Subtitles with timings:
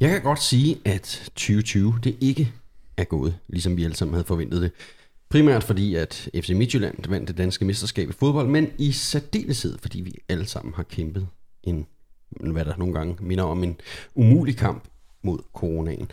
[0.00, 2.52] Jeg kan godt sige, at 2020 det ikke
[2.96, 4.70] er gået, ligesom vi alle sammen havde forventet det.
[5.28, 10.00] Primært fordi, at FC Midtjylland vandt det danske mesterskab i fodbold, men i særdeleshed, fordi
[10.00, 11.28] vi alle sammen har kæmpet
[11.62, 11.86] en,
[12.40, 13.80] hvad der nogle gange minder om en
[14.14, 14.84] umulig kamp
[15.22, 16.08] mod coronaen.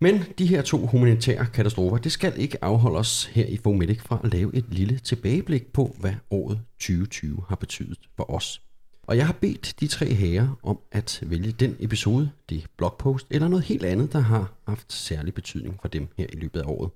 [0.00, 4.20] Men de her to humanitære katastrofer, det skal ikke afholde os her i Fomedic fra
[4.24, 8.60] at lave et lille tilbageblik på, hvad året 2020 har betydet for os.
[9.06, 13.48] Og jeg har bedt de tre herrer om at vælge den episode, det blogpost eller
[13.48, 16.90] noget helt andet, der har haft særlig betydning for dem her i løbet af året.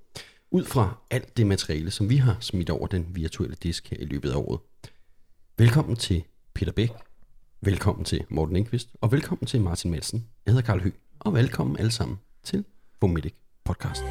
[0.51, 4.05] Ud fra alt det materiale, som vi har smidt over den virtuelle disk her i
[4.05, 4.61] løbet af året.
[5.59, 6.91] Velkommen til Peter Bæk,
[7.61, 10.27] velkommen til Morten Enqvist, og velkommen til Martin Madsen.
[10.47, 12.65] Jeg hedder Karl Høgh, og velkommen alle sammen til
[13.01, 13.35] Bomedic
[13.65, 14.03] Podcast.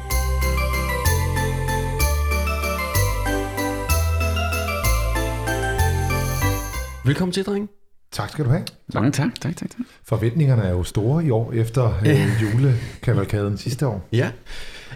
[7.04, 7.77] Velkommen til, drenge.
[8.18, 8.64] Tak skal du have.
[8.94, 9.80] Mange tak, tak, tak, tak.
[10.04, 14.08] Forventningerne er jo store i år efter øh, julekavalkaden sidste år.
[14.12, 14.30] Ja,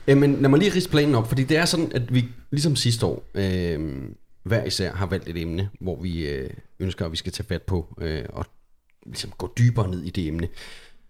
[0.09, 2.77] øh, men lad mig lige ridse planen op, fordi det er sådan, at vi ligesom
[2.77, 4.03] sidste år øh,
[4.43, 7.63] hver især har valgt et emne, hvor vi øh, ønsker, at vi skal tage fat
[7.63, 8.47] på øh, og
[9.07, 10.49] ligesom gå dybere ned i det emne.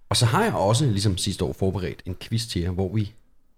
[0.09, 3.13] Og så har jeg også, ligesom sidste år, forberedt en quiz til jer, hvor vi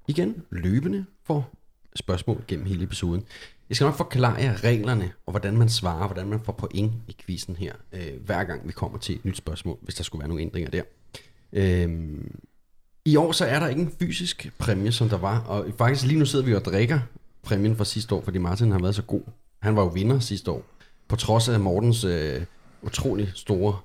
[0.09, 1.55] igen løbende får
[1.97, 3.23] spørgsmål gennem hele episoden.
[3.69, 7.17] Jeg skal nok forklare jer reglerne, og hvordan man svarer, hvordan man får point i
[7.27, 10.29] quizzen her, øh, hver gang vi kommer til et nyt spørgsmål, hvis der skulle være
[10.29, 10.83] nogle ændringer der.
[11.53, 12.19] Øh,
[13.05, 16.19] I år så er der ikke en fysisk præmie, som der var, og faktisk lige
[16.19, 17.01] nu sidder vi og drikker
[17.43, 19.23] præmien fra sidste år, fordi Martin har været så god.
[19.63, 20.65] Han var jo vinder sidste år,
[21.09, 22.43] på trods af Mortens øh,
[22.83, 23.79] utrolig store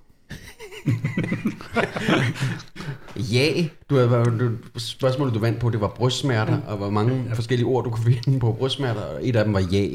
[3.16, 7.68] ja, du havde du, spørgsmålet du vandt på, det var brystsmerter, og hvor mange forskellige
[7.68, 9.88] ord du kunne finde på brystsmerter, og et af dem var ja.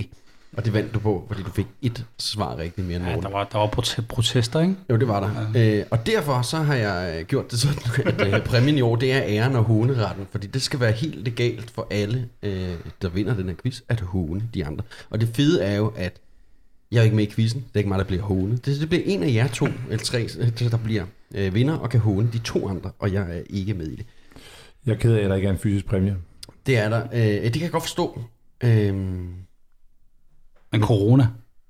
[0.57, 3.29] Og det vandt du på, fordi du fik et svar rigtigt mere end Ja, der
[3.31, 4.75] var, der var prote- protester, ikke?
[4.91, 5.61] Jo, det var der.
[5.61, 5.79] Ja.
[5.79, 7.79] Øh, og derfor så har jeg øh, gjort det sådan,
[8.21, 10.27] at øh, præmien i år, det er æren og håneretten.
[10.31, 14.01] Fordi det skal være helt legalt for alle, øh, der vinder den her quiz, at
[14.01, 14.85] håne de andre.
[15.11, 16.13] Og det fede er jo, at
[16.93, 17.61] jeg er ikke med i quizzen.
[17.61, 18.67] Det er ikke mig, der bliver hånet.
[18.67, 21.91] Det, det bliver en af jer to, eller tre, øh, der bliver øh, vinder og
[21.91, 24.07] kan håne de to andre, og jeg er ikke med i det.
[24.87, 26.17] Jeg er ked af, at der ikke er en fysisk præmie.
[26.67, 27.03] Det er der.
[27.13, 28.21] Øh, det kan jeg godt forstå.
[28.65, 31.27] Øh, Men corona.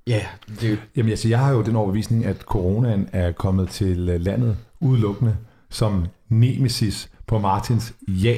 [0.07, 0.21] ja,
[0.61, 4.09] det er jo Jamen altså, jeg har jo den overbevisning, at coronaen er kommet til
[4.09, 5.37] øh, landet udelukkende
[5.71, 8.37] som nemesis på Martins ja.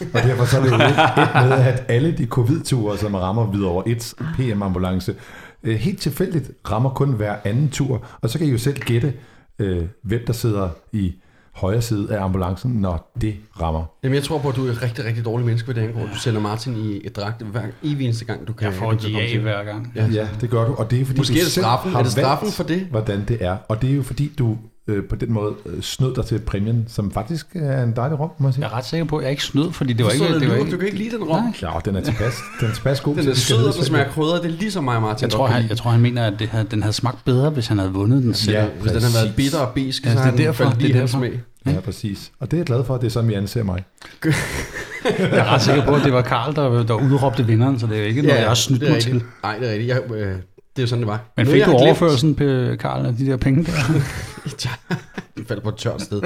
[0.00, 3.50] Og derfor så er det jo lidt et med, at alle de covid-ture, som rammer
[3.50, 5.14] videre over et PM-ambulance,
[5.62, 8.06] øh, helt tilfældigt rammer kun hver anden tur.
[8.20, 9.14] Og så kan I jo selv gætte,
[9.58, 11.14] øh, hvem der sidder i
[11.54, 13.84] højre side af ambulancen, når det rammer.
[14.02, 16.00] Jamen, jeg tror på, at du er et rigtig, rigtig dårlig menneske, hvad det angår.
[16.00, 18.66] Du sender Martin i et dragt hver evig eneste gang, du kan.
[18.66, 19.40] Jeg får komme ja til.
[19.40, 19.92] hver gang.
[19.96, 20.06] Ja.
[20.06, 21.94] Ja, det gør du, og det er fordi, Måske du er det straffen.
[21.94, 22.80] Er det straffen for det?
[22.90, 23.56] hvordan det er.
[23.68, 24.58] Og det er jo fordi, du
[24.90, 28.30] øh, på den måde øh, snød dig til præmien, som faktisk er en dejlig rom,
[28.38, 28.64] må jeg sige.
[28.64, 30.24] Jeg er ret sikker på, at jeg ikke snød, fordi det var ikke...
[30.24, 31.42] Det var du, ikke du kan ikke lide den rom.
[31.42, 31.52] Nej.
[31.62, 34.42] Ja, den er tilpas, den er tilpas god Den er sød, og den smager krydret.
[34.42, 35.22] Det er ligesom mig Martin.
[35.24, 37.66] jeg tror, han, jeg tror, han mener, at det havde, den havde smagt bedre, hvis
[37.66, 38.56] han havde vundet den selv.
[38.56, 39.36] Ja, Hvis den har været præcis.
[39.36, 41.18] bitter og bisk, Ja, så det er derfor, faldet lige det er derfor.
[41.18, 41.40] smag.
[41.66, 42.30] Ja, præcis.
[42.40, 43.84] Og det er jeg glad for, at det er sådan, vi anser mig.
[44.24, 47.96] Jeg er ret sikker på, at det var Karl, der, der udråbte vinderen, så det
[47.96, 49.22] er jo ikke noget, jeg har snydt mig til.
[49.42, 49.88] Nej, det er rigtigt.
[49.88, 50.34] Jeg, øh,
[50.76, 51.32] det er jo sådan, det var.
[51.36, 52.44] Men fik du glemt- overførelsen, på
[52.80, 53.72] Karl, af de der penge der?
[55.36, 56.22] Den falder på et tørt sted.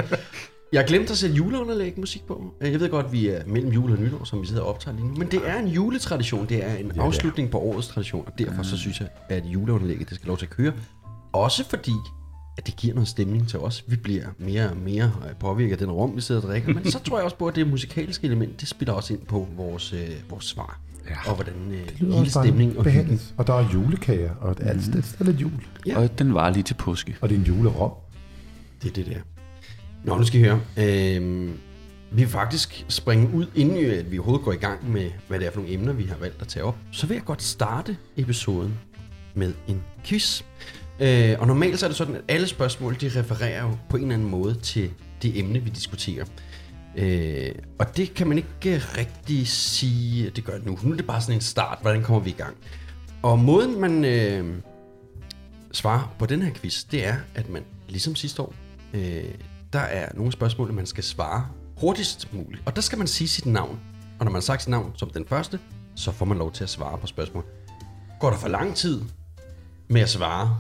[0.73, 2.55] Jeg har glemt at sætte juleunderlæg musik på.
[2.61, 4.97] Jeg ved godt, at vi er mellem jul og nytår, som vi sidder og optager
[4.97, 5.15] lige nu.
[5.15, 6.47] Men det er en juletradition.
[6.49, 7.03] Det er en er.
[7.03, 8.25] afslutning på årets tradition.
[8.27, 10.73] Og derfor så synes jeg, at juleunderlægget det skal lov til at køre.
[11.33, 11.93] Også fordi,
[12.59, 13.85] at det giver noget stemning til os.
[13.87, 16.75] Vi bliver mere og mere øh, påvirket af den rum, vi sidder og drikker.
[16.75, 19.49] Men så tror jeg også på, at det musikalske element, det spiller også ind på
[19.57, 20.01] vores, øh,
[20.31, 20.81] vores svar.
[21.11, 21.31] Ja.
[21.31, 23.21] Og hvordan øh, hele også bare stemning og hyggen.
[23.37, 25.53] Og der er julekager, og det er, alt, det er lidt jul.
[25.87, 25.99] Ja.
[25.99, 27.17] Og den var lige til påske.
[27.21, 27.93] Og det er en julerom.
[28.83, 29.21] Det er det der.
[30.05, 30.61] Nå, nu skal I høre.
[30.77, 31.53] Øhm,
[32.11, 35.39] vi vil faktisk springe ud, inden øh, at vi overhovedet går i gang med, hvad
[35.39, 36.77] det er for nogle emner, vi har valgt at tage op.
[36.93, 38.75] Så vil jeg godt starte episoden
[39.35, 40.43] med en quiz.
[41.01, 44.03] Øh, og normalt så er det sådan, at alle spørgsmål, de refererer jo på en
[44.03, 44.91] eller anden måde til
[45.23, 46.25] det emne, vi diskuterer.
[46.97, 50.79] Øh, og det kan man ikke øh, rigtig sige, at det gør det nu.
[50.83, 52.57] Nu er det bare sådan en start, hvordan kommer vi i gang.
[53.23, 54.55] Og måden, man øh,
[55.73, 58.55] svarer på den her quiz, det er, at man ligesom sidste år,
[58.95, 59.35] øh,
[59.73, 61.47] der er nogle spørgsmål, man skal svare
[61.77, 62.63] hurtigst muligt.
[62.67, 63.81] Og der skal man sige sit navn.
[64.19, 65.61] Og når man har sagt sit navn som den første,
[65.95, 67.45] så får man lov til at svare på spørgsmål.
[68.21, 69.03] Går der for lang tid
[69.89, 70.59] med at svare,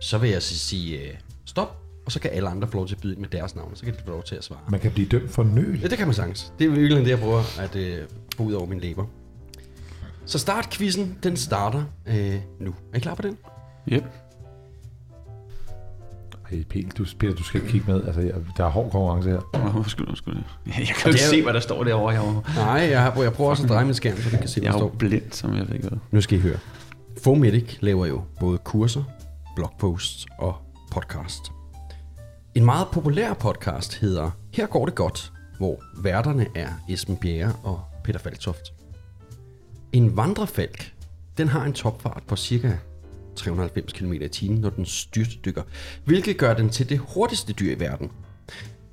[0.00, 2.94] så vil jeg så sige øh, stop, og så kan alle andre få lov til
[2.94, 4.58] at byde ind med deres navn, så kan de få lov til at svare.
[4.70, 5.80] Man kan blive dømt for nøl.
[5.82, 6.52] Ja, det kan man sagtens.
[6.58, 7.98] Det er virkelig det, jeg prøver at øh,
[8.36, 9.04] få ud over min læber.
[10.26, 12.74] Så startquizzen, den starter øh, nu.
[12.92, 13.36] Er I klar på den?
[13.92, 14.04] Yep.
[16.48, 18.04] Hey, Peter, du, Peter, du skal ikke kigge med.
[18.04, 19.40] Altså, jeg, der er hård konkurrence her.
[19.54, 20.34] Åh, Undskyld, undskyld.
[20.66, 22.10] Jeg kan jo ikke er se, hvad der står derovre.
[22.14, 24.48] Jeg er Nej, jeg, har, jeg prøver også at dreje min skærm, så du kan
[24.48, 24.96] se, hvad jeg der er jo står.
[24.98, 25.98] blind, som jeg ved ikke hvad.
[26.10, 26.58] Nu skal I høre.
[27.24, 29.02] Fomedic laver jo både kurser,
[29.56, 30.54] blogposts og
[30.92, 31.40] podcast.
[32.54, 37.80] En meget populær podcast hedder Her går det godt, hvor værterne er Esben Bjerre og
[38.04, 38.72] Peter Faltoft.
[39.92, 40.94] En vandrefalk,
[41.38, 42.72] den har en topfart på cirka
[43.36, 45.62] 390 km i timen, når den styrtdykker,
[46.04, 48.10] hvilket gør den til det hurtigste dyr i verden.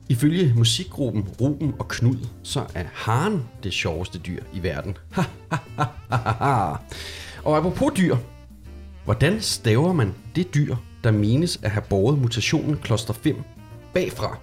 [0.10, 4.98] Ifølge musikgruppen Ruben og Knud, så er haren det sjoveste dyr i verden.
[7.45, 8.18] og apropos dyr,
[9.06, 13.44] hvordan staver man det dyr, der menes at have båret mutationen kloster 5
[13.94, 14.38] bagfra?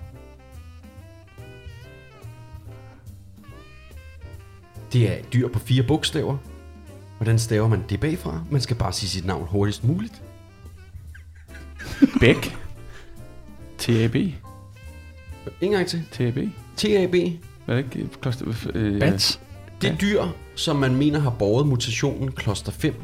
[4.93, 6.37] Det er et dyr på fire bogstaver.
[7.19, 8.45] Hvordan staver man det bagfra?
[8.51, 10.23] Man skal bare sige sit navn hurtigst muligt.
[12.21, 12.57] Bæk.
[13.79, 14.15] TAB.
[15.61, 16.05] En gang til.
[16.13, 16.39] TAB.
[16.77, 17.15] TAB.
[17.65, 18.09] Hvad er det ikke?
[18.21, 19.41] Kloster, øh, Bats.
[19.83, 20.23] Det dyr,
[20.55, 22.95] som man mener har båret mutationen kloster 5.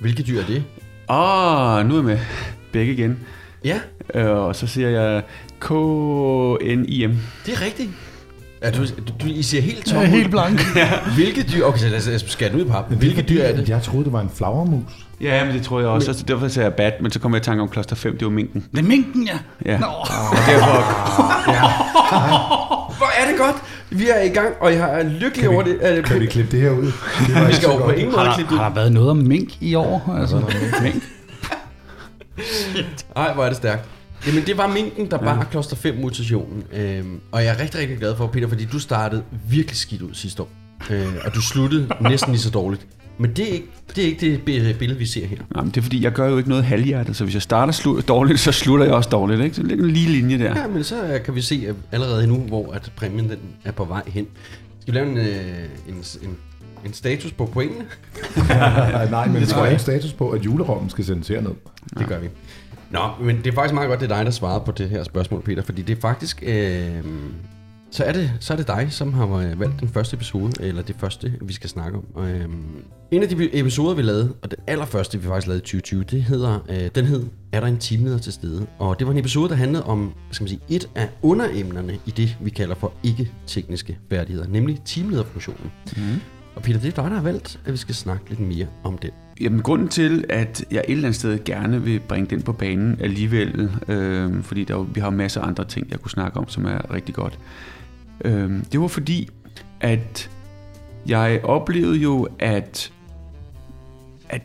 [0.00, 0.64] Hvilket dyr er det?
[1.10, 2.18] Åh, oh, nu er jeg med.
[2.72, 3.18] Bæk igen.
[3.64, 3.78] Ja,
[4.14, 5.22] Øh, og så siger jeg
[5.60, 7.10] K-N-I-M.
[7.46, 7.90] det er rigtigt.
[8.62, 9.98] Ja, du, du, du, I siger helt tom.
[10.02, 10.06] Ud.
[10.06, 10.60] helt blank.
[11.16, 11.64] Hvilket dyr...
[11.64, 12.92] Okay, så lad os- skære ud i pap.
[12.92, 13.68] Hvilket dyr er det?
[13.68, 14.82] Jeg troede, det var en flagermus.
[15.20, 16.12] Ja, men det tror jeg også.
[16.12, 18.24] Så derfor sagde jeg bat, men så kom jeg i tanke om kloster 5, det
[18.24, 18.64] var minken.
[18.72, 19.38] Det er minken, ja.
[19.72, 19.78] Ja.
[19.78, 19.86] Nå.
[19.86, 20.84] Og derfor,
[23.00, 23.56] Hvor er det godt.
[23.90, 25.78] Vi er i gang, og jeg er lykkelig over det.
[25.80, 26.84] Er det Kan vi klippe det her ud?
[27.26, 28.92] Det var vi skal jo på ingen Har måde klippe der, det har der været
[28.92, 30.16] noget om mink i år?
[30.20, 30.36] Altså,
[30.82, 31.02] mink.
[33.16, 33.88] Ej, hvor er det stærkt.
[34.26, 36.64] Jamen, det var minken, der bar kloster 5 mutationen.
[36.72, 40.14] Øhm, og jeg er rigtig, rigtig glad for, Peter, fordi du startede virkelig skidt ud
[40.14, 40.48] sidste år.
[40.90, 42.86] Øh, og du sluttede næsten lige så dårligt.
[43.20, 45.36] Men det er ikke det, er ikke det bi- billede, vi ser her.
[45.54, 47.72] nej, men det er fordi, jeg gør jo ikke noget halvhjertet, så hvis jeg starter
[47.72, 49.40] slu- dårligt, så slutter jeg også dårligt.
[49.40, 49.56] Ikke?
[49.56, 50.60] Så det ligger en lige linje der.
[50.60, 53.72] Ja, men så øh, kan vi se at allerede nu, hvor at præmien den er
[53.72, 54.26] på vej hen.
[54.80, 55.24] Skal vi lave en, øh,
[55.88, 56.36] en, en,
[56.86, 57.84] en status på pointene?
[59.10, 61.50] Nej, men Det tror jeg en status på, at julerommen skal sendes herned.
[61.98, 62.28] Det gør vi.
[62.90, 65.04] Nå, men det er faktisk meget godt, det er dig, der svarede på det her
[65.04, 66.42] spørgsmål, Peter, fordi det er faktisk...
[66.46, 66.88] Øh,
[67.90, 70.82] så, er det, så er det dig, som har øh, valgt den første episode, eller
[70.82, 72.24] det første, vi skal snakke om.
[72.24, 72.44] Øh,
[73.10, 76.22] en af de episoder, vi lavede, og den allerførste, vi faktisk lavede i 2020, det
[76.22, 78.66] hedder, øh, den hed Er der en teamleder til stede?
[78.78, 82.10] Og det var en episode, der handlede om skal man sige, et af underemnerne i
[82.10, 85.72] det, vi kalder for ikke-tekniske færdigheder, nemlig teamlederfunktionen.
[85.96, 86.02] Mm.
[86.54, 88.98] Og Peter, det er dig, der har valgt, at vi skal snakke lidt mere om
[88.98, 89.10] den.
[89.40, 93.00] Jamen, grunden til, at jeg et eller andet sted gerne vil bringe den på banen
[93.00, 96.48] alligevel, øh, fordi der, er vi har masser af andre ting, jeg kunne snakke om,
[96.48, 97.38] som er rigtig godt.
[98.24, 99.28] Øh, det var fordi,
[99.80, 100.30] at
[101.06, 102.92] jeg oplevede jo, at,
[104.28, 104.42] at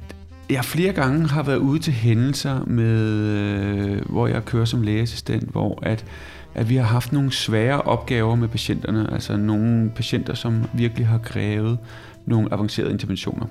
[0.49, 5.51] jeg flere gange har været ude til hændelser, med, øh, hvor jeg kører som lægeassistent,
[5.51, 6.05] hvor at,
[6.53, 11.17] at vi har haft nogle svære opgaver med patienterne, altså nogle patienter, som virkelig har
[11.17, 11.77] krævet
[12.25, 13.45] nogle avancerede interventioner.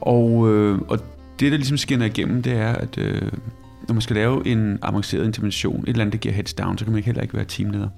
[0.00, 0.98] Og, øh, og
[1.40, 3.22] det, der ligesom skinner igennem, det er, at øh,
[3.88, 6.84] når man skal lave en avanceret intervention, et eller andet, der giver heads down, så
[6.84, 7.88] kan man heller ikke være teamleder.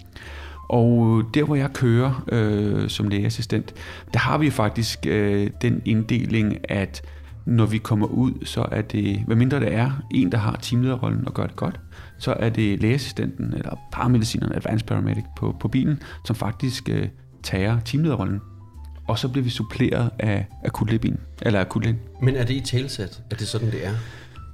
[0.68, 3.74] Og øh, der, hvor jeg kører øh, som lægeassistent,
[4.12, 7.02] der har vi faktisk øh, den inddeling, at
[7.46, 11.26] når vi kommer ud, så er det, hvad mindre det er en, der har teamlederrollen
[11.26, 11.80] og gør det godt,
[12.18, 17.08] så er det lægeassistenten eller paramedicineren, advanced paramedic på, på bilen, som faktisk øh,
[17.42, 18.40] tager teamlederrollen.
[19.08, 21.18] Og så bliver vi suppleret af akutlægen.
[21.42, 21.98] eller akutlægen.
[22.22, 23.22] Men er det i talsat?
[23.30, 23.92] Er det sådan, det er?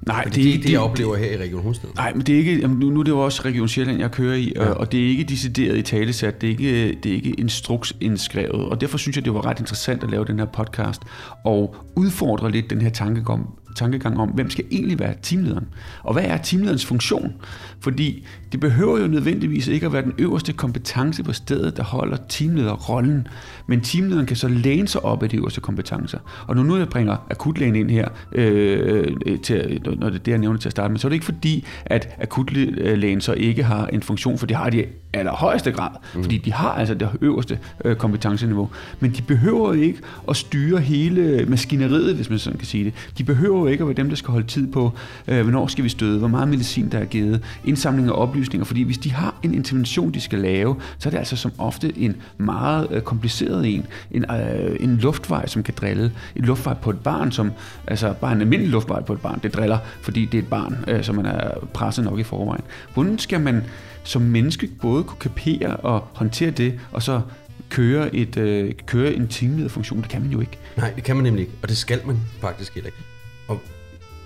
[0.05, 1.93] Nej, det, det er ikke det, jeg oplever her i Region Hovedstaden.
[1.95, 4.11] Nej, men det er ikke, jamen, nu, nu er det jo også Region Sjælland, jeg
[4.11, 4.65] kører i, ja.
[4.65, 8.65] og det er ikke decideret i talesat, det er ikke, det er ikke instruks indskrevet,
[8.65, 11.01] og derfor synes jeg, det var ret interessant at lave den her podcast,
[11.45, 15.67] og udfordre lidt den her tankegang, tankegang om, hvem skal egentlig være teamlederen,
[16.03, 17.33] og hvad er teamlederens funktion?
[17.79, 22.17] Fordi det behøver jo nødvendigvis ikke at være den øverste kompetence på stedet, der holder
[22.29, 23.27] teamlederrollen,
[23.67, 26.19] men teamlederen kan så læne sig op af de øverste kompetencer.
[26.47, 29.07] Og når nu jeg bringer akutlægen ind her, øh,
[29.43, 31.25] til, når det er det, jeg nævner til at starte med, så er det ikke
[31.25, 36.23] fordi, at akutlægen så ikke har en funktion, for det har de allerhøjeste grad, mm.
[36.23, 38.69] fordi de har altså det øverste øh, kompetenceniveau.
[38.99, 42.93] Men de behøver ikke at styre hele maskineriet, hvis man sådan kan sige det.
[43.17, 44.91] De behøver jo ikke og dem, der skal holde tid på,
[45.27, 48.83] øh, hvornår skal vi støde, hvor meget medicin der er givet, indsamling af oplysninger, fordi
[48.83, 52.15] hvis de har en intervention, de skal lave, så er det altså som ofte en
[52.37, 56.99] meget øh, kompliceret en, en, øh, en luftvej, som kan drille, en luftvej på et
[56.99, 57.51] barn, som,
[57.87, 60.85] altså bare en almindelig luftvej på et barn, det driller, fordi det er et barn,
[60.87, 62.63] øh, som man er presset nok i forvejen.
[62.93, 63.63] Hvordan skal man
[64.03, 67.21] som menneske både kunne kapere og håndtere det, og så
[67.69, 70.01] køre, et, øh, køre en teamlederfunktion?
[70.01, 70.59] Det kan man jo ikke.
[70.77, 73.04] Nej, det kan man nemlig ikke, og det skal man faktisk heller ikke.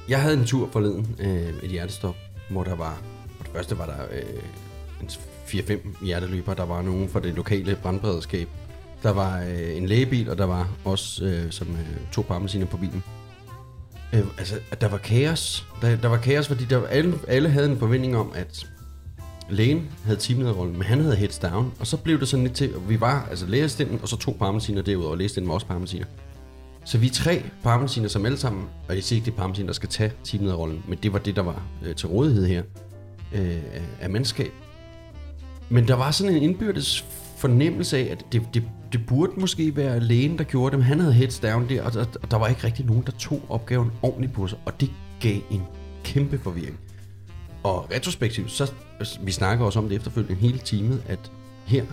[0.09, 2.15] Jeg havde en tur forleden, øh, et hjertestop,
[2.49, 3.01] hvor der var
[3.39, 4.43] det første var der øh,
[5.01, 5.09] en
[5.47, 8.47] 4-5 hjerteløber, der var nogen fra det lokale brandberedskab.
[9.03, 12.77] Der var øh, en lægebil, og der var også øh, som øh, to parmesiner på
[12.77, 13.03] bilen.
[14.13, 15.67] Øh, altså, at der var kaos.
[15.81, 18.67] Der, der var kaos, fordi der, alle, alle havde en forventning om, at
[19.49, 21.73] lægen havde teamlederrollen, men han havde heads down.
[21.79, 24.35] Og så blev det sådan lidt til, at vi var altså lægeassistenten, og så to
[24.39, 25.15] parmesiner derudover.
[25.15, 26.05] Lægeassistenten var også parmesiner.
[26.86, 29.67] Så vi er tre parmesiner, som alle sammen, og jeg siger ikke, det er parmesiner,
[29.67, 32.63] der skal tage teamlederrollen, men det var det, der var øh, til rådighed her
[33.33, 33.57] øh,
[34.01, 34.51] af- mandskab.
[35.69, 37.05] Men der var sådan en indbyrdes
[37.38, 41.00] fornemmelse af, at det, det, det burde måske være lægen, der gjorde det, men han
[41.00, 43.91] havde heads down der, og der, og der var ikke rigtig nogen, der tog opgaven
[44.01, 45.62] ordentligt på sig, og det gav en
[46.03, 46.79] kæmpe forvirring.
[47.63, 51.31] Og retrospektivt, så altså, vi snakker også om det efterfølgende hele timet, at
[51.65, 51.86] her,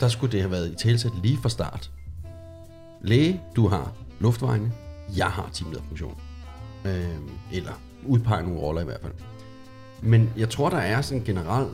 [0.00, 1.90] der skulle det have været i talsæt lige fra start.
[3.02, 4.72] Læge, du har luftvejene,
[5.16, 6.20] jeg har teamlederfunktion.
[6.84, 7.04] Øh,
[7.52, 7.72] eller
[8.06, 9.12] udpege nogle roller i hvert fald.
[10.02, 11.68] Men jeg tror, der er sådan en generel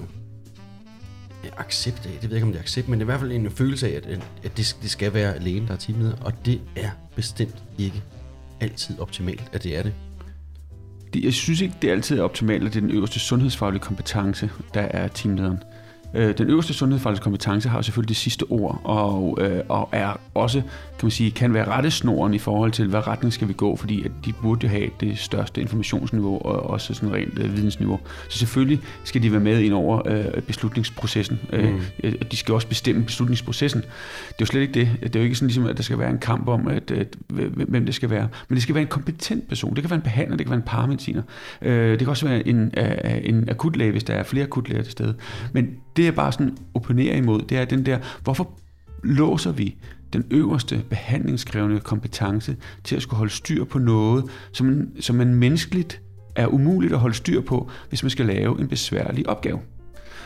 [1.58, 3.50] accept af, det ved jeg ikke, om det er accept, men i hvert fald en
[3.50, 4.06] følelse af, at,
[4.42, 8.02] at det, det skal være lægen, der er teamleder, og det er bestemt ikke
[8.60, 9.94] altid optimalt, at det er det.
[11.14, 13.82] Det, jeg synes ikke, det er altid er optimalt, at det er den øverste sundhedsfaglige
[13.82, 15.58] kompetence, der er teamlederen.
[16.14, 20.60] Øh, Den øverste sundhedsfaglige kompetence har selvfølgelig det sidste ord, og, øh, og er også,
[20.60, 24.04] kan man sige, kan være rettesnoren i forhold til, hvad retning skal vi gå, fordi
[24.04, 28.00] at de burde jo have det største informationsniveau, og også sådan rent øh, vidensniveau.
[28.28, 31.40] Så selvfølgelig skal de være med ind over øh, beslutningsprocessen.
[31.52, 31.80] Mm.
[32.04, 33.80] Øh, de skal også bestemme beslutningsprocessen.
[33.80, 33.88] Det
[34.28, 34.88] er jo slet ikke det.
[35.02, 37.16] Det er jo ikke sådan ligesom, at der skal være en kamp om, at, at,
[37.68, 38.28] hvem det skal være.
[38.48, 39.74] Men det skal være en kompetent person.
[39.74, 41.22] Det kan være en behandler, det kan være en paramediciner.
[41.62, 44.92] Øh, det kan også være en, øh, en akutlæge, hvis der er flere akutlæger til
[44.92, 45.14] stede.
[45.52, 48.50] Men det jeg bare sådan opponerer imod, det er den der, hvorfor
[49.04, 49.76] låser vi
[50.12, 55.34] den øverste behandlingskrævende kompetence til at skulle holde styr på noget, som man, som man
[55.34, 56.00] menneskeligt
[56.36, 59.58] er umuligt at holde styr på, hvis man skal lave en besværlig opgave.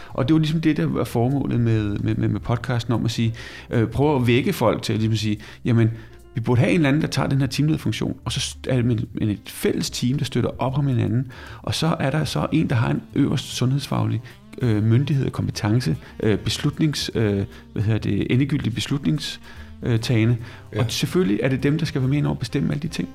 [0.09, 3.11] Og det var ligesom det, der var formålet med, med, med, med podcasten om at
[3.11, 3.35] sige,
[3.71, 5.91] øh, prøve at vække folk til at ligesom sige, jamen,
[6.35, 8.85] vi burde have en eller anden, der tager den her teamlederfunktion, og så er det
[8.85, 12.47] med, med et fælles team, der støtter op om hinanden, og så er der så
[12.53, 14.23] en, der har en øverst sundhedsfaglig
[14.63, 20.37] øh, myndighed og kompetence, øh, beslutnings, øh, hvad hedder det, endegyldig beslutningstagende.
[20.75, 20.81] Ja.
[20.81, 22.89] Og selvfølgelig er det dem, der skal være med ind over at bestemme alle de
[22.89, 23.09] ting.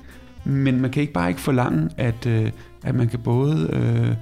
[0.44, 2.50] Men man kan ikke bare ikke forlange, at, øh,
[2.84, 4.16] at man kan både øh,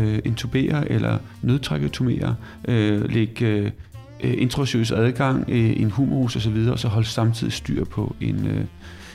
[0.00, 2.36] øh, intubere eller nødtraketomere,
[2.68, 3.70] øh, lægge øh,
[4.38, 8.64] intravenøs adgang, øh, en humorus osv., og så holde samtidig styr på en, øh,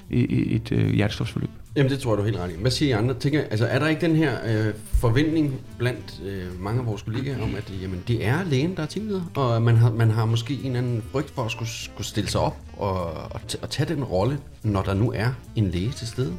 [0.10, 1.50] et, et øh, hjertestofsforløb.
[1.77, 2.62] Jamen det tror jeg, du er helt ret i.
[2.62, 3.13] Hvad siger I andre?
[3.13, 7.43] Tænker, altså, er der ikke den her øh, forventning blandt øh, mange af vores kollegaer
[7.43, 10.25] om, at øh, jamen, det er lægen, der er teamleder, og man har, man har
[10.25, 13.62] måske en eller anden frygt for at skulle, skulle stille sig op og, og, t-
[13.62, 16.34] og tage den rolle, når der nu er en læge til stede?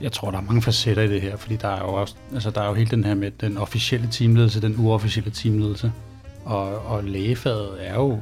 [0.00, 2.50] Jeg tror, der er mange facetter i det her, fordi der er jo også, altså
[2.50, 5.92] der er jo hele den her med den officielle teamledelse, den uofficielle teamledelse.
[6.44, 8.18] Og, og lægefaget er jo,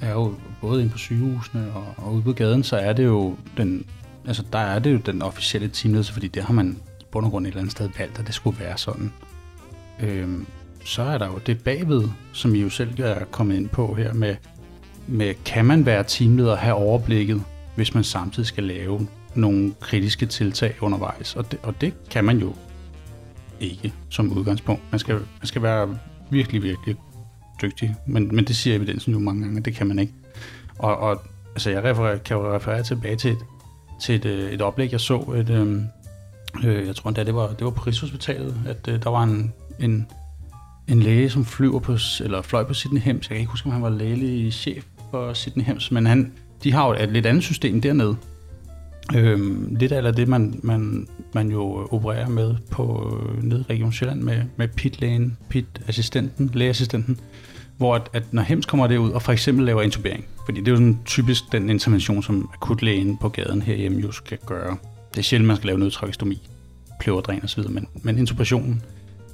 [0.00, 3.36] er jo både inde på sygehusene og, og ude på gaden, så er det jo
[3.56, 3.86] den,
[4.26, 7.30] altså der er det jo den officielle teamledelse, fordi det har man i bund og
[7.30, 9.12] grund et eller andet sted valgt, at det skulle være sådan.
[10.00, 10.46] Øhm,
[10.84, 14.12] så er der jo det bagved, som I jo selv er kommet ind på her
[14.12, 14.36] med,
[15.06, 17.42] med kan man være teamleder og have overblikket,
[17.76, 21.36] hvis man samtidig skal lave nogle kritiske tiltag undervejs.
[21.36, 22.54] Og det, og det kan man jo
[23.60, 24.82] ikke som udgangspunkt.
[24.90, 25.98] Man skal, man skal være
[26.30, 26.96] virkelig, virkelig
[27.62, 27.96] dygtig.
[28.06, 30.12] Men, men det siger evidensen jo mange gange, at det kan man ikke.
[30.78, 31.22] Og, og
[31.54, 33.38] altså jeg referer, kan jo referere tilbage til et,
[34.00, 35.34] til et, øh, et oplæg, jeg så.
[35.36, 35.82] Et, øh,
[36.64, 39.52] øh, jeg tror endda, det var, det var på Rigshospitalet, at øh, der var en,
[39.80, 40.06] en,
[40.88, 43.22] en læge, som flyver på, eller fløj på Sydney Hems.
[43.22, 46.32] Jeg kan ikke huske, om han var lægelig chef for Sydney Hems, men han,
[46.64, 48.16] de har jo et lidt andet system dernede.
[49.14, 53.92] Øh, lidt af det, man, man, man jo opererer med på øh, nede i Region
[53.92, 57.20] Sjælland med, med PIT-lægen, PIT-assistenten, lægeassistenten,
[57.76, 60.72] hvor at, at når HEMS kommer derud og for eksempel laver intubering, fordi det er
[60.72, 64.76] jo sådan typisk den intervention, som akutlægen på gaden herhjemme jo skal gøre.
[65.10, 66.48] Det er sjældent, man skal lave nødtrakestomi,
[67.00, 68.82] pløverdræn osv., men, men intubationen.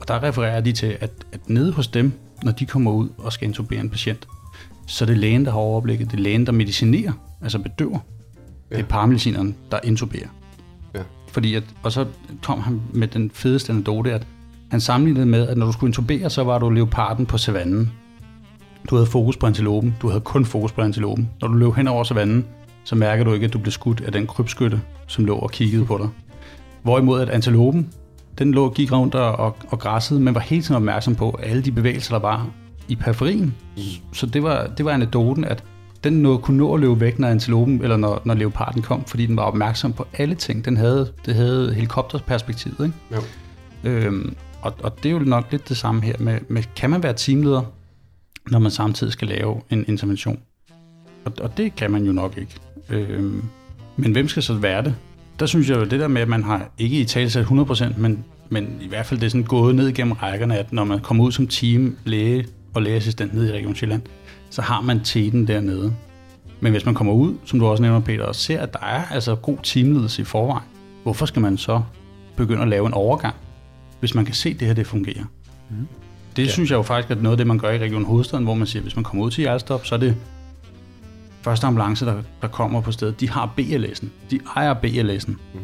[0.01, 3.33] Og der refererer de til, at, at nede hos dem, når de kommer ud og
[3.33, 4.27] skal intubere en patient,
[4.87, 6.11] så er det lægen, der har overblikket.
[6.11, 7.99] Det er lægen, der medicinerer, altså bedøver.
[8.71, 8.77] Ja.
[8.77, 10.29] Det er paramedicineren, der intuberer.
[10.95, 11.03] Ja.
[11.29, 12.07] Fordi at, og så
[12.43, 14.27] kom han med den fedeste anekdote, at
[14.71, 17.93] han sammenlignede med, at når du skulle intubere, så var du leoparden på savannen.
[18.91, 19.97] Du havde fokus på antilopen.
[20.03, 21.31] Du havde kun fokus på antilopen.
[21.41, 22.47] Når du løb hen over savannen,
[22.85, 25.85] så mærker du ikke, at du blev skudt af den krybskytte, som lå og kiggede
[25.85, 26.09] på dig.
[26.83, 27.89] Hvorimod at antilopen,
[28.39, 31.63] den lå og gik rundt og, og, græssede, men var hele tiden opmærksom på alle
[31.63, 32.47] de bevægelser, der var
[32.89, 33.55] i periferien.
[34.13, 35.65] Så det var, det var anekdoten, at
[36.05, 39.27] den nå, kunne nå at løbe væk, når antilopen, eller når, når leoparden kom, fordi
[39.27, 40.65] den var opmærksom på alle ting.
[40.65, 42.95] Den havde, det havde helikopterperspektivet, ikke?
[43.15, 43.21] Jo.
[43.91, 47.03] Øhm, og, og det er jo nok lidt det samme her med, med, kan man
[47.03, 47.63] være teamleder,
[48.53, 50.39] når man samtidig skal lave en intervention?
[51.25, 52.55] Og, og det kan man jo nok ikke.
[52.91, 53.43] Øhm,
[53.97, 54.95] men hvem skal så være det?
[55.41, 58.25] Der synes jeg jo, det der med, at man har ikke i tale 100%, men,
[58.49, 61.25] men i hvert fald det er sådan gået ned gennem rækkerne, at når man kommer
[61.25, 64.03] ud som team, læge og lægeassistent ned i Region Sjælland,
[64.51, 65.95] så har man teten dernede.
[66.61, 69.05] Men hvis man kommer ud, som du også nævner, Peter, og ser, at der er
[69.11, 70.69] altså god teamledelse i forvejen,
[71.03, 71.83] hvorfor skal man så
[72.37, 73.35] begynde at lave en overgang,
[74.01, 75.25] hvis man kan se, at det her det fungerer?
[75.71, 75.87] Mm.
[76.37, 76.51] Det ja.
[76.51, 78.67] synes jeg jo faktisk er noget af det, man gør i Region Hovedstaden, hvor man
[78.67, 80.17] siger, at hvis man kommer ud til Hjertestop, så er det
[81.43, 84.07] første ambulance, der, der kommer på stedet, de har BLS'en.
[84.31, 85.31] De ejer BLS'en.
[85.31, 85.61] Mm.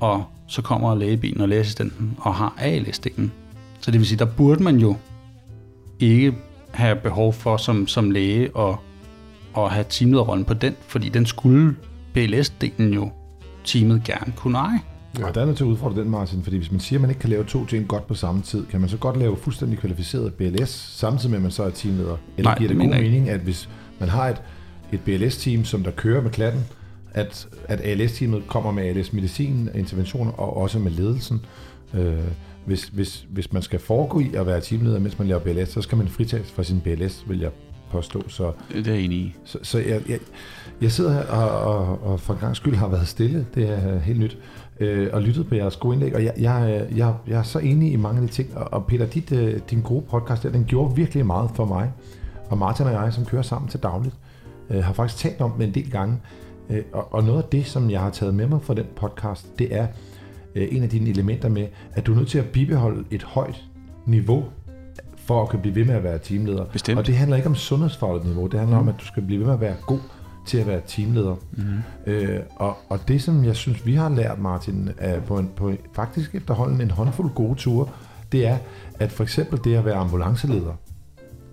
[0.00, 3.30] Og så kommer lægebilen og lægeassistenten og har ALS-delen.
[3.80, 4.96] Så det vil sige, der burde man jo
[6.00, 6.34] ikke
[6.70, 8.76] have behov for som, som læge at,
[9.56, 11.76] at have teamlederrollen på den, fordi den skulle
[12.16, 13.10] BLS-delen jo
[13.64, 14.80] teamet gerne kunne eje.
[15.18, 17.10] Ja, der er nødt til at udfordre den, Martin, fordi hvis man siger, at man
[17.10, 19.78] ikke kan lave to ting godt på samme tid, kan man så godt lave fuldstændig
[19.78, 22.16] kvalificeret BLS, samtidig med, at man så er teamleder?
[22.36, 23.68] Eller Nej, giver det, det god mening, at hvis
[24.00, 24.42] man har et,
[24.92, 26.60] et BLS-team, som der kører med klatten,
[27.14, 31.44] at, at ALS-teamet kommer med ALS-medicin, interventioner og også med ledelsen.
[31.94, 32.14] Øh,
[32.64, 35.82] hvis, hvis, hvis man skal foregå i at være teamleder, mens man laver BLS, så
[35.82, 37.50] skal man fritages fra sin BLS, vil jeg
[37.90, 38.28] påstå.
[38.28, 39.34] Så, Det er jeg enig i.
[39.44, 40.18] så, så jeg, jeg,
[40.80, 43.98] jeg sidder her og, og, og for en gang skyld har været stille, det er
[43.98, 44.38] helt nyt,
[44.82, 47.92] øh, og lyttet på jeres gode indlæg, og jeg, jeg, jeg, jeg er så enig
[47.92, 50.64] i mange af de ting, og, og Peter, dit, øh, din gode podcast der, den
[50.64, 51.92] gjorde virkelig meget for mig,
[52.50, 54.14] og Martin og jeg, som kører sammen til dagligt,
[54.70, 56.20] øh, har faktisk talt om det en del gange,
[56.70, 59.58] øh, og, og noget af det, som jeg har taget med mig fra den podcast,
[59.58, 59.86] det er
[60.54, 63.64] øh, en af dine elementer med, at du er nødt til at bibeholde et højt
[64.06, 64.44] niveau,
[65.16, 66.64] for at kunne blive ved med at være teamleder.
[66.64, 66.98] Bestemt.
[66.98, 68.88] Og det handler ikke om sundhedsfagligt niveau, det handler mm.
[68.88, 69.98] om, at du skal blive ved med at være god
[70.46, 71.36] til at være teamleder.
[71.52, 72.12] Mm.
[72.12, 75.72] Øh, og, og det, som jeg synes, vi har lært, Martin, er på, en, på
[75.92, 77.88] faktisk efterhånden en håndfuld gode ture,
[78.32, 78.58] det er,
[78.98, 80.72] at for eksempel det at være ambulanceleder,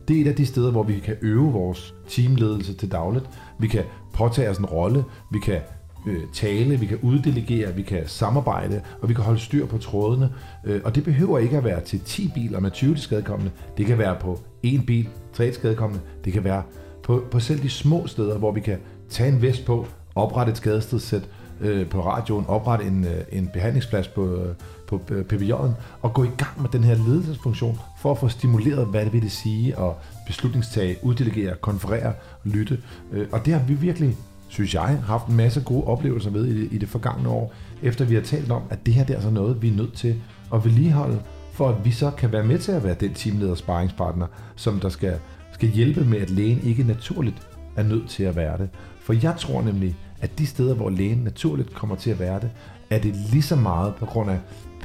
[0.07, 3.29] det er et af de steder, hvor vi kan øve vores teamledelse til dagligt.
[3.59, 5.59] Vi kan påtage os en rolle, vi kan
[6.07, 10.29] øh, tale, vi kan uddelegere, vi kan samarbejde, og vi kan holde styr på trådene.
[10.65, 13.51] Øh, og det behøver ikke at være til 10 biler med 20 skadekommende.
[13.77, 16.03] Det kan være på en bil, tre skadekommende.
[16.25, 16.63] Det kan være
[17.09, 18.77] på, på selv de små steder, hvor vi kan
[19.09, 21.29] tage en vest på, oprette et skadestedsæt
[21.61, 24.55] øh, på radioen, oprette en, øh, en behandlingsplads på, øh,
[24.87, 28.87] på øh, PVJ'en, og gå i gang med den her ledelsesfunktion, for at få stimuleret,
[28.87, 29.91] hvad det vil det sige, at
[30.27, 32.79] beslutningstage, uddelegere, konferere, lytte.
[33.11, 34.17] Øh, og det har vi virkelig
[34.47, 38.05] synes jeg, haft en masse gode oplevelser med i det, i det forgangne år, efter
[38.05, 40.15] vi har talt om, at det her det er altså noget, vi er nødt til
[40.53, 41.19] at vedligeholde,
[41.53, 44.89] for at vi så kan være med til at være den teamleder sparringspartner, som der
[44.89, 45.19] skal,
[45.59, 48.69] skal hjælpe med, at lægen ikke naturligt er nødt til at være det.
[49.01, 52.49] For jeg tror nemlig, at de steder, hvor lægen naturligt kommer til at være det,
[52.89, 54.39] er det lige så meget på grund af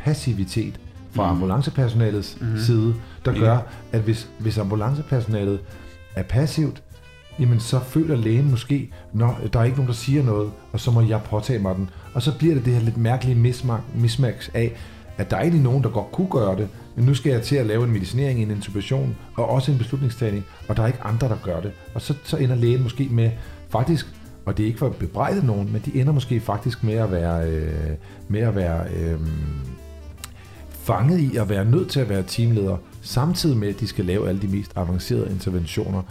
[0.04, 2.58] passivitet fra ambulancepersonalets mm-hmm.
[2.58, 3.58] side, der gør,
[3.92, 5.60] at hvis, hvis ambulancepersonalet
[6.14, 6.82] er passivt,
[7.40, 10.90] jamen så føler lægen måske, når der er ikke nogen, der siger noget, og så
[10.90, 11.90] må jeg påtage mig den.
[12.14, 13.56] Og så bliver det det her lidt mærkelige
[13.94, 14.72] mismatch af,
[15.18, 17.56] at der er egentlig nogen, der godt kunne gøre det, men nu skal jeg til
[17.56, 21.28] at lave en medicinering, en intubation, og også en beslutningstagning, og der er ikke andre,
[21.28, 21.72] der gør det.
[21.94, 23.30] Og så, så ender lægen måske med
[23.68, 24.06] faktisk,
[24.44, 27.12] og det er ikke for at bebrejde nogen, men de ender måske faktisk med at
[27.12, 27.90] være, øh,
[28.28, 29.20] med at være øh,
[30.70, 34.28] fanget i at være nødt til at være teamleder, samtidig med, at de skal lave
[34.28, 36.02] alle de mest avancerede interventioner.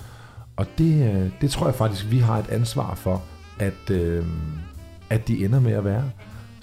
[0.56, 3.24] Og det, øh, det tror jeg faktisk, vi har et ansvar for,
[3.60, 4.26] at, øh,
[5.10, 6.04] at de ender med at være.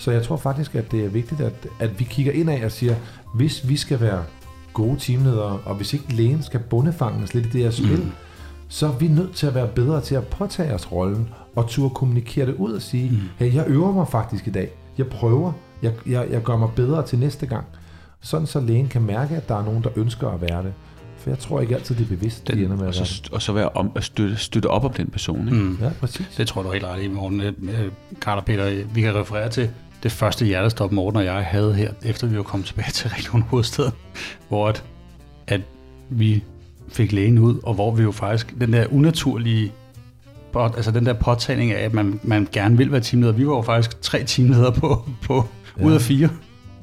[0.00, 2.72] Så jeg tror faktisk, at det er vigtigt, at, at vi kigger ind af og
[2.72, 2.94] siger,
[3.34, 4.24] hvis vi skal være
[4.72, 8.12] gode teamledere, og hvis ikke lægen skal bundefanges lidt i det her spil, mm.
[8.68, 11.94] så er vi nødt til at være bedre til at påtage os rollen, og turde
[11.94, 13.18] kommunikere det ud og sige, mm.
[13.36, 14.70] hey, jeg øver mig faktisk i dag.
[14.98, 15.52] Jeg prøver.
[15.82, 17.64] Jeg, jeg, jeg gør mig bedre til næste gang.
[18.20, 20.72] Sådan så lægen kan mærke, at der er nogen, der ønsker at være det.
[21.18, 23.06] For jeg tror ikke altid, det er bevidst, den, de ender med og, at være
[23.06, 23.32] så, det.
[23.32, 25.48] og så være om at støtte, støtte op om den person.
[25.48, 25.60] Ikke?
[25.60, 25.78] Mm.
[25.80, 26.26] Ja, præcis.
[26.36, 27.40] Det tror du helt ret i, Morten.
[27.40, 27.52] Øh,
[28.20, 29.70] Karl og Peter, vi kan referere til
[30.02, 33.42] det første hjertestop, Morten og jeg havde her, efter vi var kommet tilbage til Region
[33.42, 33.92] Hovedstaden,
[34.48, 34.84] hvor at,
[35.46, 35.60] at
[36.10, 36.42] vi
[36.88, 39.72] fik lægen ud, og hvor vi jo faktisk, den der unaturlige,
[40.54, 43.62] altså den der påtagning af, at man, man gerne vil være teamleder, vi var jo
[43.62, 45.44] faktisk tre teamledere på, på
[45.78, 45.84] ja.
[45.84, 46.28] ud af fire.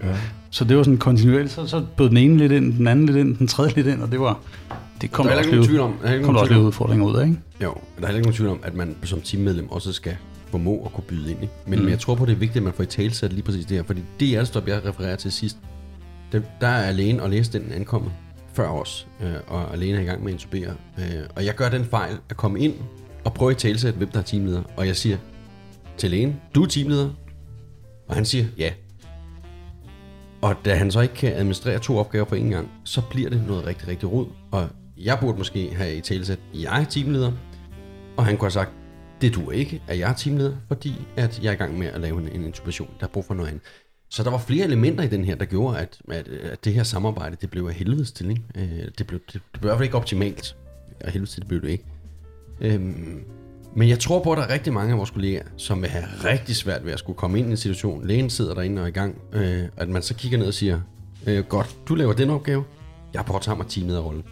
[0.04, 0.16] Ja.
[0.50, 3.18] Så det var sådan kontinuerligt, så, så bød den ene lidt ind, den anden lidt
[3.18, 4.40] ind, den tredje lidt ind, og det var,
[5.02, 6.64] det kom Der der er også lidt, tvivl om, der er kom der også lidt
[6.64, 7.40] udfordringer ud af, ikke?
[7.64, 10.18] jo, der er heller ikke nogen tvivl om, at man som teammedlem også skal
[10.52, 11.42] formå at kunne byde ind.
[11.42, 11.54] Ikke?
[11.66, 11.86] Men, mm.
[11.86, 13.78] men jeg tror på, det er vigtigt, at man får i talsat lige præcis det
[13.78, 15.58] her, fordi det hjertestop, jeg refererer til sidst,
[16.32, 18.12] det, der er lægen og lægesten ankommet
[18.54, 20.74] før os, øh, og lægen er i gang med at intubere.
[21.00, 22.74] Øh, og jeg gør den fejl at komme ind
[23.26, 24.64] og prøve at talsætte, hvem der er teamleder.
[24.78, 25.18] Og jeg siger
[25.98, 27.10] til lægen, du er teamleder.
[28.08, 28.72] Og han siger, ja.
[30.42, 33.44] Og da han så ikke kan administrere to opgaver på en gang, så bliver det
[33.48, 34.28] noget rigtig, rigtig rod.
[34.52, 37.32] Og jeg burde måske have i talesæt, jeg er teamleder.
[38.18, 38.72] Og han kunne have sagt,
[39.22, 42.02] det duer ikke, at jeg er teamleder, fordi at jeg er i gang med at
[42.02, 42.90] lave en, en intubation.
[43.00, 43.64] Der er brug for noget andet.
[44.10, 46.84] Så der var flere elementer i den her, der gjorde, at, at, at det her
[46.84, 48.30] samarbejde, det blev af helvedes til.
[48.30, 48.42] Ikke?
[48.56, 50.56] Øh, Det, blev, det, det blev i hvert fald ikke optimalt.
[51.06, 51.84] Og helvedes til, det blev det ikke.
[52.62, 53.24] Øhm,
[53.76, 56.06] men jeg tror på, at der er rigtig mange af vores kolleger, som vil have
[56.24, 58.08] rigtig svært ved at skulle komme ind i en situation.
[58.08, 59.22] Lægen sidder derinde og er i gang.
[59.34, 60.82] Øh, at man så kigger ned og siger,
[61.28, 62.64] øh, godt, du laver den opgave.
[63.14, 64.24] Jeg påtager mig teamlederrollen.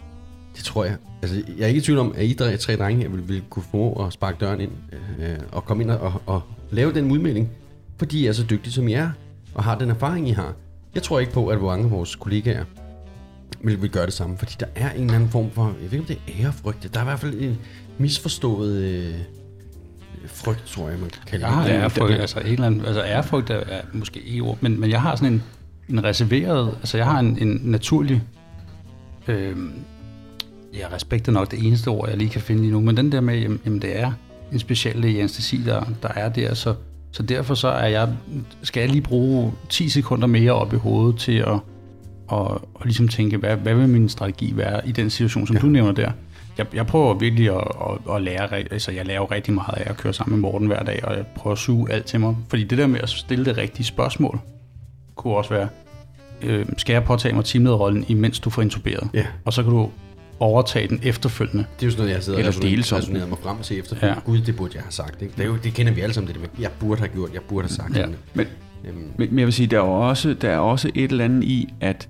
[0.56, 0.96] Det tror jeg.
[1.22, 3.42] Altså, jeg er ikke i tvivl om, at I tre, tre drenge her vil, vil
[3.50, 4.70] kunne få at sparke døren ind
[5.18, 7.50] øh, og komme ind og, og, og lave den udmelding,
[7.98, 9.10] fordi I er så dygtige, som I er,
[9.54, 10.54] og har den erfaring, I har.
[10.94, 12.64] Jeg tror ikke på, at mange af vores kollegaer
[13.60, 15.98] vil, vil gøre det samme, fordi der er en eller anden form for, jeg ved
[15.98, 16.94] ikke, om det er ærefrygt.
[16.94, 17.58] Der er i hvert fald en
[17.98, 19.14] misforstået øh,
[20.26, 21.72] frygt, tror jeg, man kan kalde Jeg har det.
[21.72, 25.02] ærefrygt, altså, en eller anden, altså ærefrygt er, er måske ikke ord, men, men jeg
[25.02, 25.42] har sådan en,
[25.88, 28.22] en reserveret, altså jeg har en, en naturlig,
[29.28, 29.56] øh,
[30.78, 33.12] ja, respekt er nok det eneste ord, jeg lige kan finde lige nu, men den
[33.12, 34.12] der med, jamen, det er
[34.52, 36.74] en speciallæge anestesi, der, der er der, så,
[37.12, 38.08] så derfor så er jeg,
[38.62, 41.58] skal jeg lige bruge 10 sekunder mere op i hovedet til at,
[42.28, 45.62] og, og ligesom tænke, hvad, hvad vil min strategi være i den situation, som ja.
[45.62, 46.10] du nævner der?
[46.58, 49.96] Jeg, jeg prøver virkelig at, at, at lære, altså jeg lærer rigtig meget af at
[49.96, 52.36] køre sammen med Morten hver dag, og jeg prøver at suge alt til mig.
[52.48, 54.40] Fordi det der med at stille det rigtige spørgsmål,
[55.14, 55.68] kunne også være,
[56.42, 59.08] øh, skal jeg påtage mig teamlederrollen, imens du får intuberet?
[59.14, 59.26] Ja.
[59.44, 59.90] Og så kan du
[60.40, 61.64] overtage den efterfølgende.
[61.76, 63.58] Det er jo sådan noget, jeg sidder Eller og resonerer- deles om resonerer mig frem
[63.62, 63.96] til efter.
[64.08, 64.14] Ja.
[64.24, 65.22] Gud, det burde jeg have sagt.
[65.22, 65.34] Ikke?
[65.36, 67.42] Det, er jo, det kender vi alle sammen, det der jeg burde have gjort, jeg
[67.42, 67.96] burde have sagt.
[67.96, 68.06] Ja.
[68.34, 68.46] Men,
[68.84, 71.44] Øhm, men, men jeg vil sige, der er, også, der er også et eller andet
[71.44, 72.08] i, at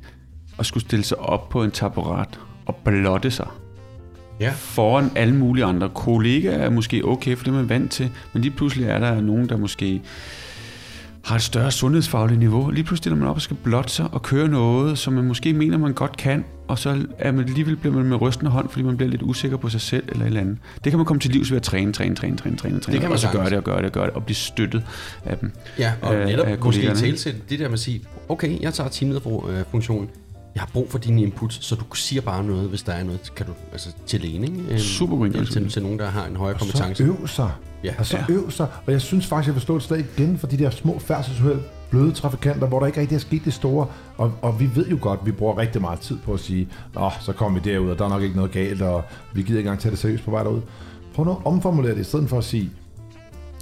[0.58, 3.48] at skulle stille sig op på en taburet og blotte sig
[4.40, 4.52] ja.
[4.56, 5.88] foran alle mulige andre.
[5.88, 9.20] Kollegaer er måske okay, for det er man vant til, men lige pludselig er der
[9.20, 10.02] nogen, der måske
[11.26, 12.70] har et større sundhedsfagligt niveau.
[12.70, 15.52] Lige pludselig stiller man op og skal blotte sig og køre noget, som man måske
[15.52, 18.82] mener, man godt kan, og så er man alligevel bliver man med rystende hånd, fordi
[18.84, 20.58] man bliver lidt usikker på sig selv eller et eller andet.
[20.84, 23.08] Det kan man komme til livs ved at træne, træne, træne, træne, træne, træne, kan
[23.08, 24.82] man og så gøre det og gøre det og gøre det, og blive støttet
[25.24, 25.52] af dem.
[25.78, 28.90] Ja, og af- netop af måske talsætte det der med at sige, okay, jeg tager
[28.90, 30.08] teamlederfunktionen,
[30.54, 33.32] jeg har brug for dine input, så du siger bare noget, hvis der er noget,
[33.36, 34.46] kan du, altså til ikke?
[34.70, 35.72] Øhm, Super til, indgangsvinkel.
[35.72, 37.04] til nogen, der har en højere Og kompetence.
[37.04, 37.50] så øv sig.
[37.86, 37.94] Ja.
[37.98, 38.24] Og så Ja.
[38.34, 38.66] øv sig.
[38.86, 41.60] Og jeg synes faktisk, jeg vil slå et slag igen for de der små færdselsuheld,
[41.90, 43.86] bløde trafikanter, hvor der ikke rigtig er sket det store.
[44.16, 46.68] Og, og vi ved jo godt, at vi bruger rigtig meget tid på at sige,
[46.94, 49.58] Nå, så kommer vi derud, og der er nok ikke noget galt, og vi gider
[49.58, 50.60] ikke engang tage det seriøst på vej derud.
[51.14, 52.70] Prøv nu at omformulere det, i stedet for at sige,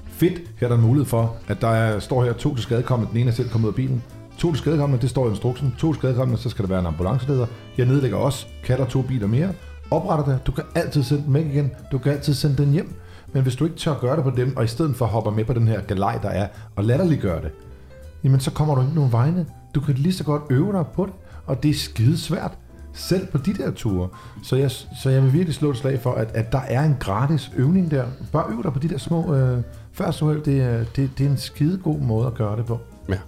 [0.08, 3.12] fedt, her er der en mulighed for, at der er, står her to til skadekommende,
[3.12, 4.02] den ene er selv kommet ud af bilen.
[4.38, 5.74] To til skadekommende, det står i instruksen.
[5.78, 7.46] To til skadekommende, så skal der være en ambulanceleder.
[7.78, 9.48] Jeg nedlægger også, kan der to biler mere.
[9.90, 11.70] Opretter det, du kan altid sende dem væk igen.
[11.92, 12.94] Du kan altid sende den hjem.
[13.34, 15.44] Men hvis du ikke tør gøre det på dem, og i stedet for hopper med
[15.44, 17.50] på den her galej, der er, og latterliggør det,
[18.24, 19.46] jamen så kommer du ikke nogen vegne.
[19.74, 21.12] Du kan lige så godt øve dig på det,
[21.46, 22.52] og det er skide svært,
[22.92, 24.08] selv på de der ture.
[24.42, 26.96] Så jeg, så jeg vil virkelig slå et slag for, at, at der er en
[27.00, 28.04] gratis øvning der.
[28.32, 29.58] Bare øv dig på de der små øh,
[29.92, 30.42] færdsuheld.
[30.42, 32.78] Det, er- det, det er en skide god måde at gøre det på.
[33.08, 33.18] Ja.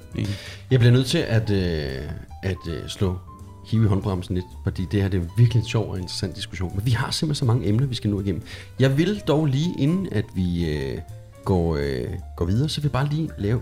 [0.71, 2.11] Jeg bliver nødt til at, øh,
[2.43, 3.19] at øh, slå
[3.67, 6.73] hive i håndbremsen lidt, fordi det her det er virkelig en sjov og interessant diskussion.
[6.75, 8.43] Men vi har simpelthen så mange emner, vi skal nå igennem.
[8.81, 10.99] Jeg vil dog lige, inden at vi øh,
[11.45, 13.61] går, øh, går videre, så vil jeg bare lige lave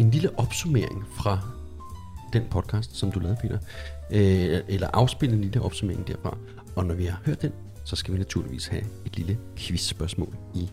[0.00, 1.38] en lille opsummering fra
[2.32, 3.58] den podcast, som du lavede, Peter.
[4.10, 6.38] Øh, eller afspille en lille opsummering derfra.
[6.76, 7.52] Og når vi har hørt den,
[7.84, 10.70] så skal vi naturligvis have et lille quizspørgsmål i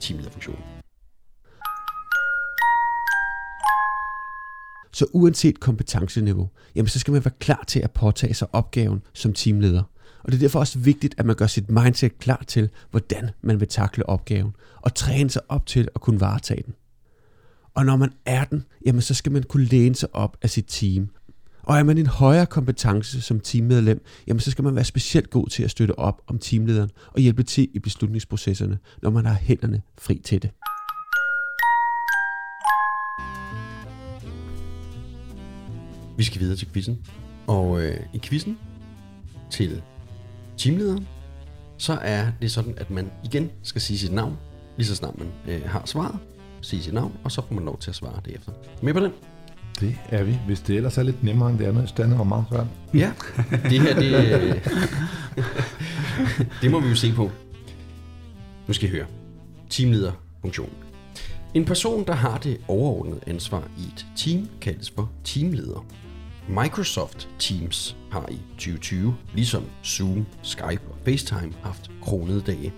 [0.00, 0.83] teamlederfunktionen.
[4.94, 9.32] Så uanset kompetenceniveau, jamen så skal man være klar til at påtage sig opgaven som
[9.32, 9.82] teamleder.
[10.22, 13.60] Og det er derfor også vigtigt, at man gør sit mindset klar til, hvordan man
[13.60, 16.74] vil takle opgaven, og træne sig op til at kunne varetage den.
[17.74, 20.66] Og når man er den, jamen så skal man kunne læne sig op af sit
[20.68, 21.08] team.
[21.62, 25.48] Og er man en højere kompetence som teammedlem, jamen så skal man være specielt god
[25.48, 29.82] til at støtte op om teamlederen og hjælpe til i beslutningsprocesserne, når man har hænderne
[29.98, 30.50] fri til det.
[36.16, 36.98] Vi skal videre til quizzen.
[37.46, 38.58] Og øh, i quizzen
[39.50, 39.82] til
[40.56, 41.06] teamlederen,
[41.78, 44.36] så er det sådan, at man igen skal sige sit navn,
[44.76, 46.18] lige så snart man øh, har svaret.
[46.60, 48.52] Sige sit navn, og så får man lov til at svare det efter.
[48.82, 49.12] Med på den?
[49.80, 50.38] Det er vi.
[50.46, 52.66] Hvis det ellers er lidt nemmere end det andet, så er meget svært.
[52.94, 53.12] Ja.
[53.70, 54.68] Det her, det, øh,
[56.62, 57.30] det må vi jo se på.
[58.66, 59.06] Nu skal I høre.
[59.70, 60.74] Teamlederfunktionen.
[61.54, 65.86] En person, der har det overordnede ansvar i et team, kaldes for teamleder.
[66.48, 72.72] Microsoft Teams har i 2020, ligesom Zoom, Skype og FaceTime, haft kronede dage.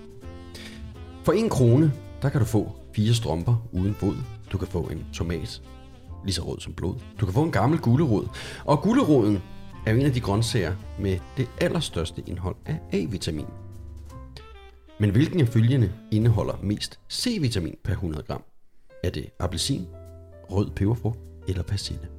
[1.24, 4.16] For en krone, der kan du få fire strømper uden fod.
[4.52, 5.62] Du kan få en tomat,
[6.24, 6.94] lige så rød som blod.
[7.20, 8.28] Du kan få en gammel gulerod.
[8.64, 9.42] Og guleroden
[9.86, 13.46] er en af de grøntsager med det allerstørste indhold af A-vitamin.
[15.00, 18.42] Men hvilken af følgende indeholder mest C-vitamin per 100 gram?
[19.04, 19.86] Er det appelsin,
[20.50, 22.15] rød peberfrugt eller persille?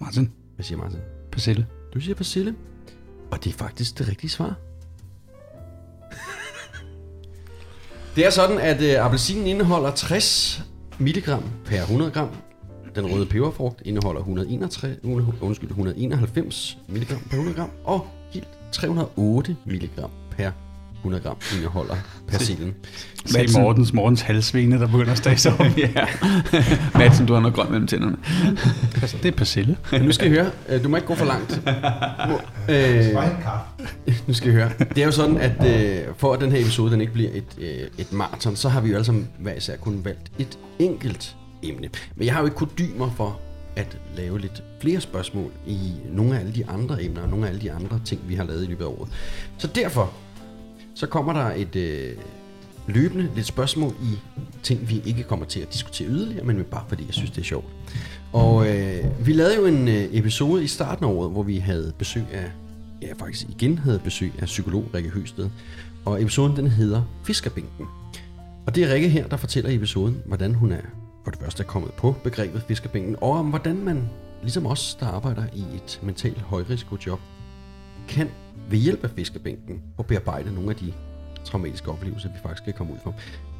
[0.00, 0.98] Martin, Hvad siger Martin?
[1.32, 1.66] persille.
[1.94, 2.54] Du siger persille.
[3.30, 4.54] Og det er faktisk det rigtige svar.
[8.16, 10.62] det er sådan, at øh, appelsinen indeholder 60
[10.98, 11.24] mg
[11.64, 12.28] per 100 gram.
[12.94, 14.98] Den røde peberfrugt indeholder 161,
[15.40, 17.70] undskyld, 191 mg per 100 gram.
[17.84, 19.88] Og helt 308 mg
[20.30, 20.50] per
[21.00, 21.94] 100 gram indeholder
[22.28, 22.74] persillen.
[23.26, 25.66] Se Mortens, Mortens halsvene, der begynder at stage sig om.
[25.76, 25.90] ja.
[26.98, 28.16] Madsen, du har noget grønt mellem tænderne.
[29.22, 29.76] det er persille.
[29.92, 31.60] Men nu skal I høre, øh, du må ikke gå for langt.
[32.68, 33.14] Øh,
[34.26, 34.70] nu skal I høre.
[34.78, 37.44] Det er jo sådan, at øh, for at den her episode den ikke bliver et,
[37.58, 41.36] øh, et maraton, så har vi jo alle sammen hver især kun valgt et enkelt
[41.62, 41.88] emne.
[42.16, 43.40] Men jeg har jo ikke kodymer for
[43.76, 47.48] at lave lidt flere spørgsmål i nogle af alle de andre emner, og nogle af
[47.48, 49.08] alle de andre ting, vi har lavet i løbet af året.
[49.58, 50.12] Så derfor,
[51.00, 52.16] så kommer der et øh,
[52.86, 54.18] løbende lidt spørgsmål i
[54.62, 57.44] ting, vi ikke kommer til at diskutere yderligere, men bare fordi jeg synes, det er
[57.44, 57.66] sjovt.
[58.32, 61.92] Og øh, vi lavede jo en øh, episode i starten af året, hvor vi havde
[61.98, 62.50] besøg af,
[63.02, 65.50] ja faktisk igen havde besøg af psykolog Rikke Høsted.
[66.04, 67.86] Og episoden den hedder Fiskerbænken.
[68.66, 70.82] Og det er Rikke her, der fortæller i episoden, hvordan hun er
[71.24, 74.08] for det første er kommet på begrebet fiskerbænken, og om hvordan man,
[74.42, 77.20] ligesom os, der arbejder i et mentalt højrisikojob,
[78.08, 78.28] kan
[78.70, 80.92] ved hjælp af fiskebænken og bearbejde nogle af de
[81.44, 83.14] traumatiske oplevelser, vi faktisk kan komme ud for.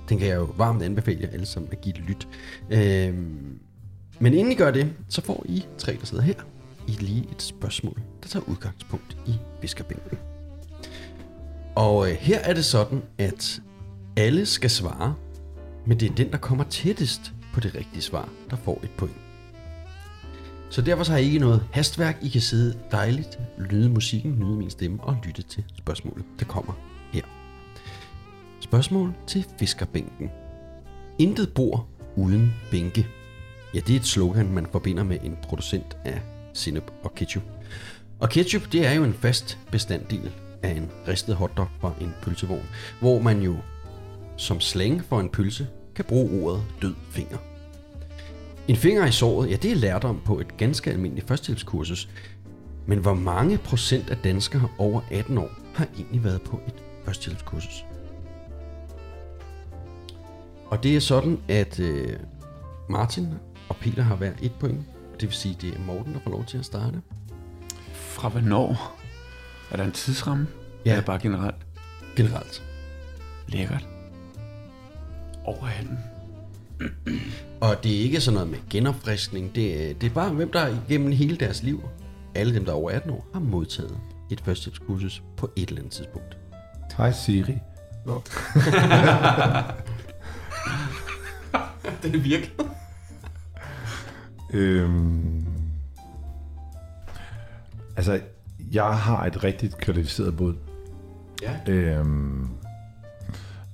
[0.09, 2.29] Den kan jeg jo varmt anbefale jer alle sammen at give et lyt.
[2.71, 3.59] Øhm,
[4.19, 6.35] men inden I gør det, så får I tre, der sidder her,
[6.89, 10.19] I lige et spørgsmål, der tager udgangspunkt i fiskerbænken.
[11.75, 13.63] Og øh, her er det sådan, at
[14.17, 15.15] alle skal svare,
[15.87, 19.17] men det er den, der kommer tættest på det rigtige svar, der får et point.
[20.71, 22.19] Så derfor så har I ikke noget hastværk.
[22.23, 26.73] I kan sidde dejligt, lyde musikken, nyde min stemme og lytte til spørgsmålet, der kommer
[27.13, 27.23] her.
[28.61, 30.31] Spørgsmål til fiskerbænken.
[31.19, 33.07] Intet bor uden bænke.
[33.75, 36.23] Ja, det er et slogan, man forbinder med en producent af
[36.55, 37.43] sinep og ketchup.
[38.21, 42.67] Og ketchup, det er jo en fast bestanddel af en ristet hotdog fra en pølsevogn,
[43.01, 43.57] hvor man jo
[44.37, 47.39] som slang for en pølse kan bruge ordet død finger.
[48.71, 52.09] En finger i såret, ja det er lærdom på et ganske almindeligt førstehjælpskursus.
[52.87, 57.85] Men hvor mange procent af danskere over 18 år har egentlig været på et førstehjælpskursus?
[60.67, 62.17] Og det er sådan, at øh,
[62.89, 63.29] Martin
[63.69, 64.81] og Peter har hver et point.
[65.21, 67.01] Det vil sige, det er Morten, der får lov til at starte.
[67.93, 68.97] Fra hvornår?
[69.71, 70.47] Er der en tidsramme?
[70.87, 70.91] Ja.
[70.91, 71.67] Eller bare generelt?
[72.17, 72.63] Generelt.
[73.49, 73.89] Lækkert.
[75.45, 75.99] Over 18.
[77.61, 79.55] Og det er ikke sådan noget med genopfriskning.
[79.55, 81.83] Det er, det er bare, hvem der igennem hele deres liv,
[82.35, 83.99] alle dem, der er over 18 år, har modtaget
[84.31, 86.37] et førstehjælpskursus på et eller andet tidspunkt.
[86.97, 87.53] Hej Siri.
[92.03, 92.53] Det er virkelig.
[94.53, 95.47] Øhm,
[97.97, 98.21] altså,
[98.73, 100.55] jeg har et rigtig kvalificeret bud.
[101.43, 101.73] Ja.
[101.73, 102.49] Øhm,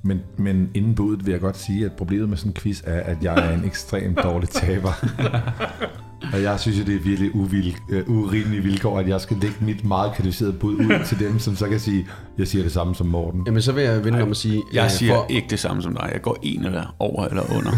[0.07, 3.01] men, men inden budet vil jeg godt sige, at problemet med sådan en quiz er,
[3.01, 4.93] at jeg er en ekstremt dårlig taber.
[6.33, 7.75] Og jeg synes jo, det er virkelig uvild,
[8.09, 11.57] uh, urimelige vilkår, at jeg skal lægge mit meget kvalificerede bud ud til dem, som
[11.57, 12.07] så kan sige,
[12.39, 13.43] jeg siger det samme som Morten.
[13.47, 14.63] Jamen, så vil jeg vende om at sige...
[14.73, 16.11] Jeg øh, siger for, ikke det samme som dig.
[16.13, 17.73] Jeg går en eller over eller under.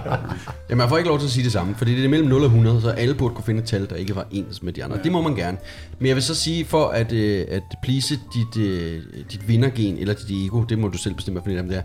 [0.70, 2.40] Jamen, jeg får ikke lov til at sige det samme, fordi det er mellem 0
[2.40, 4.84] og 100, så alle burde kunne finde et tal, der ikke var ens med de
[4.84, 4.96] andre.
[4.96, 5.02] Ja.
[5.02, 5.58] Det må man gerne.
[5.98, 10.14] Men jeg vil så sige, for at, øh, at please dit, øh, dit vindergen, eller
[10.14, 11.82] dit ego, det må du selv bestemme, for det er,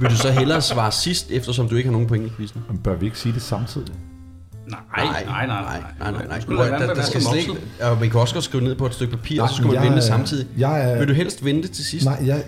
[0.00, 2.62] vil du så hellere svare sidst, eftersom du ikke har nogen point i quizzen?
[2.84, 4.09] Bør vi ikke sige det samtidig?
[4.70, 5.82] Nej, nej, nej, nej.
[6.00, 6.40] nej, nej, nej.
[6.40, 7.52] skulle lade være der, der skal slet ikke,
[7.82, 9.66] og man kan også godt skrive ned på et stykke papir, Nej, og så skal
[9.72, 10.46] man vente samtidig.
[10.58, 12.04] jeg er- Vil du helst vente til sidst?
[12.06, 12.44] Nej, jeg,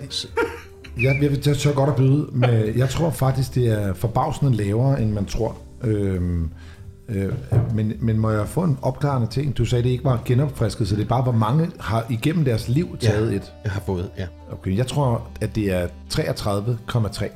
[1.03, 5.01] jeg, jeg, jeg tør godt at byde, men jeg tror faktisk, det er forbavsende lavere,
[5.01, 5.57] end man tror.
[5.83, 6.49] Øhm,
[7.09, 7.33] øh,
[7.75, 9.57] men, men må jeg få en opklarende ting?
[9.57, 12.67] Du sagde, det ikke var genopfrisket, så det er bare, hvor mange har igennem deres
[12.67, 13.53] liv taget ja, et.
[13.63, 14.25] Jeg har fået, ja.
[14.51, 17.29] Okay, jeg tror, at det er 33,3.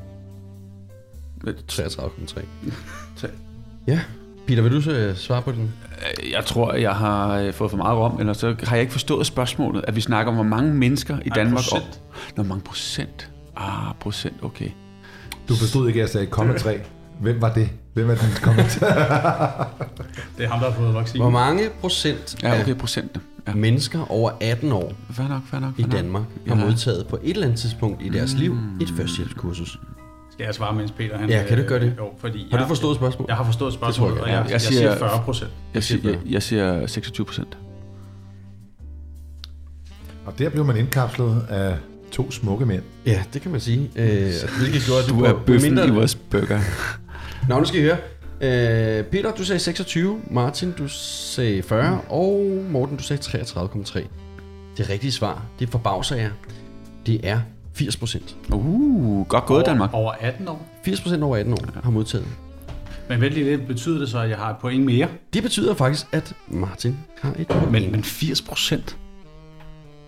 [1.71, 2.41] 33,3.
[3.87, 3.99] Ja.
[4.47, 5.73] Peter, vil du så øh, svare på den?
[6.31, 9.25] Jeg tror, jeg har øh, fået for meget rom, eller så har jeg ikke forstået
[9.27, 11.63] spørgsmålet, at vi snakker om, hvor mange mennesker i Danmark...
[11.63, 12.01] procent.
[12.35, 13.29] Nå, hvor mange procent?
[13.55, 14.69] Ah, procent, okay.
[15.49, 16.69] Du forstod ikke, at jeg sagde 0,3.
[17.21, 17.69] Hvem var det?
[17.93, 19.69] Hvem er den kommentar?
[20.37, 21.21] Det er ham, der har fået vaccine.
[21.23, 23.17] Hvor mange procent Ja, okay, af procent.
[23.47, 23.53] Ja.
[23.53, 25.73] mennesker over 18 år Fair nok, fair nok.
[25.77, 25.97] i fair nok.
[25.97, 29.79] Danmark har modtaget på et eller andet tidspunkt i deres liv et førstehjælpskursus?
[30.37, 31.29] Skal jeg svare, mens Peter han...
[31.29, 31.93] Ja, kan du øh, gøre det?
[31.97, 33.27] Jo, fordi Har jeg, du forstået spørgsmålet?
[33.27, 35.51] Jeg har forstået spørgsmålet, jeg og jeg, Jeg jeg, siger- siger 40 procent.
[35.73, 37.57] Jeg siger, jeg, jeg siger 26 procent.
[40.25, 41.75] Og der blev man indkapslet af
[42.11, 42.83] to smukke mænd.
[43.05, 43.91] Ja, det kan man sige.
[43.95, 46.59] Øh, hvilket gjorde, at Du på- er bøffen mindre- i vores burger.
[47.49, 47.97] Nå, nu skal I høre.
[48.41, 50.19] Øh, Peter, du sagde 26.
[50.31, 52.01] Martin, du sagde 40.
[52.09, 54.07] Og Morten, du sagde 33,3.
[54.77, 56.29] Det rigtige svar, det forbavser jer.
[57.05, 57.39] Det er
[57.77, 58.35] 80 procent.
[58.53, 59.89] Uh, godt gået, Danmark.
[59.93, 60.67] Over 18 år.
[60.85, 62.27] 80 procent over 18 år har modtaget.
[63.09, 65.07] Men vent lige lidt, betyder det så, at jeg har et point mere?
[65.33, 67.71] Det betyder faktisk, at Martin har et point.
[67.71, 68.97] Men, men 80 procent?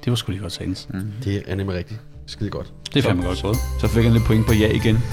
[0.06, 0.88] Det var sgu lige godt sagtens.
[0.94, 1.12] Mm.
[1.24, 2.00] Det er nemlig rigtigt.
[2.26, 2.74] Skide godt.
[2.94, 3.58] Det er fandme godt gået.
[3.82, 4.96] Så fik han lidt point på ja igen.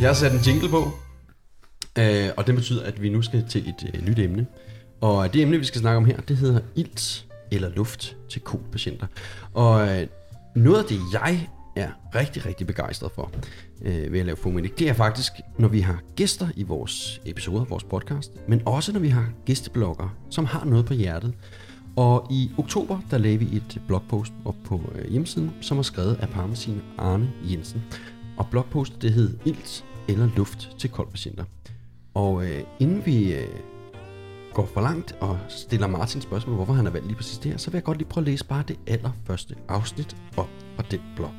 [0.00, 0.90] Jeg har sat en jingle på,
[1.98, 4.46] øh, og det betyder, at vi nu skal til et øh, nyt emne.
[5.00, 9.06] Og det emne, vi skal snakke om her, det hedder ilt eller luft til KOL-patienter.
[9.54, 10.06] Og øh,
[10.54, 13.30] noget af det, jeg er rigtig, rigtig begejstret for
[13.82, 17.64] øh, ved at lave Fomedic, det er faktisk, når vi har gæster i vores episoder,
[17.64, 21.34] vores podcast, men også når vi har gæstebloggere, som har noget på hjertet.
[21.96, 26.18] Og i oktober, der lavede vi et blogpost op på øh, hjemmesiden, som er skrevet
[26.20, 27.82] af Parmesin Arne Jensen.
[28.36, 31.44] Og blogpostet det hed Ilt eller luft til koldpatienter.
[32.14, 33.48] Og øh, inden vi øh,
[34.60, 37.58] går for langt og stiller Martin spørgsmål, hvorfor han har valgt lige præcis det her,
[37.58, 41.00] så vil jeg godt lige prøve at læse bare det allerførste afsnit op fra den
[41.16, 41.32] blog.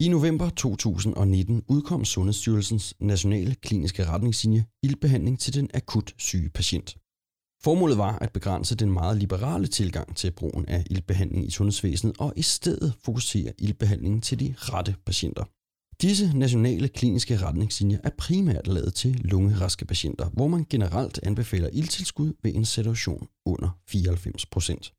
[0.00, 6.96] I november 2019 udkom Sundhedsstyrelsens nationale kliniske retningslinje ildbehandling til den akut syge patient.
[7.64, 12.32] Formålet var at begrænse den meget liberale tilgang til brugen af ildbehandling i sundhedsvæsenet og
[12.36, 15.44] i stedet fokusere ildbehandlingen til de rette patienter.
[16.02, 22.32] Disse nationale kliniske retningslinjer er primært lavet til lungeraske patienter, hvor man generelt anbefaler ildtilskud
[22.42, 24.92] ved en saturation under 94 procent.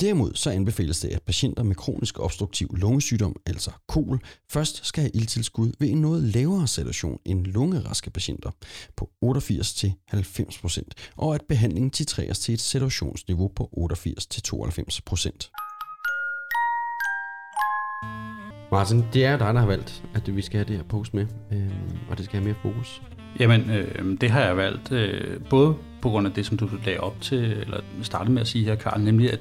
[0.00, 4.20] Derimod så anbefales det, at patienter med kronisk obstruktiv lungesygdom, altså KOL,
[4.50, 8.50] først skal have ildtilskud ved en noget lavere saturation end lungeraske patienter
[8.96, 10.82] på 88-90%,
[11.16, 15.67] og at behandlingen titreres til et saturationsniveau på 88-92%.
[18.72, 21.26] Martin, det er dig, der har valgt, at vi skal have det her post med,
[21.52, 21.70] øh,
[22.10, 23.02] og det skal have mere fokus.
[23.40, 27.00] Jamen, øh, det har jeg valgt, øh, både på grund af det, som du lagde
[27.00, 29.40] op til, eller startede med at sige her, Karl, nemlig at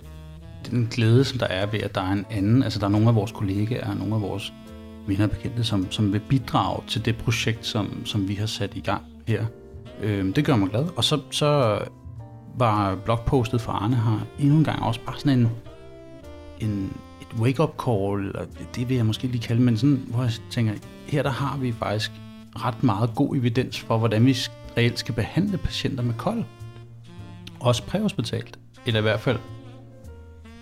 [0.71, 3.07] den glæde, som der er ved, at der er en anden, altså der er nogle
[3.09, 4.53] af vores kollegaer, nogle af vores
[5.07, 8.75] venner og bekendte, som, som vil bidrage til det projekt, som, som vi har sat
[8.75, 9.45] i gang her.
[10.01, 10.85] Øh, det gør mig glad.
[10.95, 11.79] Og så, så
[12.57, 15.49] var blogpostet fra Arne her endnu en gang også bare sådan en,
[16.59, 16.93] en
[17.33, 20.73] et wake-up call, eller det vil jeg måske lige kalde, men sådan, hvor jeg tænker,
[21.07, 22.11] her der har vi faktisk
[22.55, 24.37] ret meget god evidens for, hvordan vi
[24.77, 26.43] reelt skal behandle patienter med kold.
[27.59, 29.39] Også præhospitalt, eller i hvert fald,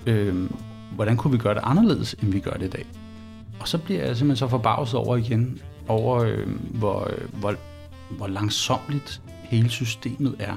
[0.05, 0.49] øh,
[0.95, 2.85] hvordan kunne vi gøre det anderledes, end vi gør det i dag.
[3.59, 7.55] Og så bliver jeg simpelthen så forbavset over igen, over øh, hvor, øh, hvor,
[8.09, 10.55] hvor langsomligt hele systemet er.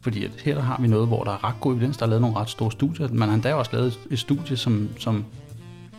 [0.00, 1.96] Fordi at her der har vi noget, hvor der er ret god evidens.
[1.96, 3.08] Der er lavet nogle ret store studier.
[3.12, 5.24] Man har endda også lavet et studie, som, som,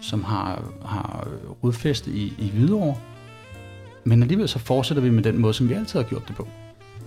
[0.02, 1.28] som har, har
[1.64, 2.96] rodfæstet i, i Hvidovre.
[4.04, 6.48] Men alligevel så fortsætter vi med den måde, som vi altid har gjort det på.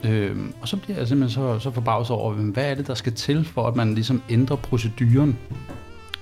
[0.05, 3.12] Øhm, og så bliver jeg simpelthen så, så forbavset over, hvad er det, der skal
[3.12, 5.38] til, for at man ligesom ændrer proceduren,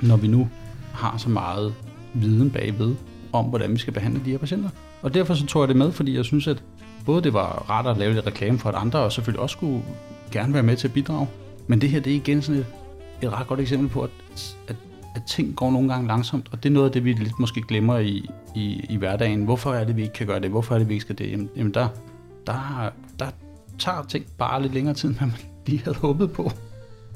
[0.00, 0.48] når vi nu
[0.92, 1.74] har så meget
[2.14, 2.94] viden bagved
[3.32, 4.68] om, hvordan vi skal behandle de her patienter.
[5.02, 6.62] Og derfor så tog jeg det med, fordi jeg synes, at
[7.06, 9.82] både det var rart at lave lidt reklame for, at andre og selvfølgelig også skulle
[10.30, 11.28] gerne være med til at bidrage.
[11.66, 12.66] Men det her, det er igen sådan et,
[13.22, 14.10] et ret godt eksempel på, at,
[14.68, 14.76] at,
[15.16, 17.62] at ting går nogle gange langsomt, og det er noget af det, vi lidt måske
[17.62, 19.44] glemmer i, i, i hverdagen.
[19.44, 20.50] Hvorfor er det, vi ikke kan gøre det?
[20.50, 21.30] Hvorfor er det, vi ikke skal det?
[21.30, 21.88] Jamen, jamen der,
[22.46, 23.26] der, der
[23.78, 25.32] tager ting bare lidt længere tid, end man
[25.66, 26.50] lige havde håbet på.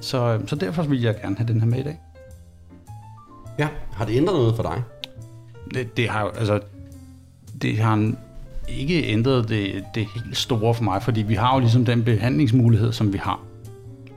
[0.00, 2.00] Så, så derfor vil jeg gerne have den her med i dag.
[3.58, 4.82] Ja, har det ændret noget for dig?
[5.74, 6.60] Det, det har jo, altså,
[7.62, 8.14] det har
[8.68, 12.92] ikke ændret det, det helt store for mig, fordi vi har jo ligesom den behandlingsmulighed,
[12.92, 13.42] som vi har.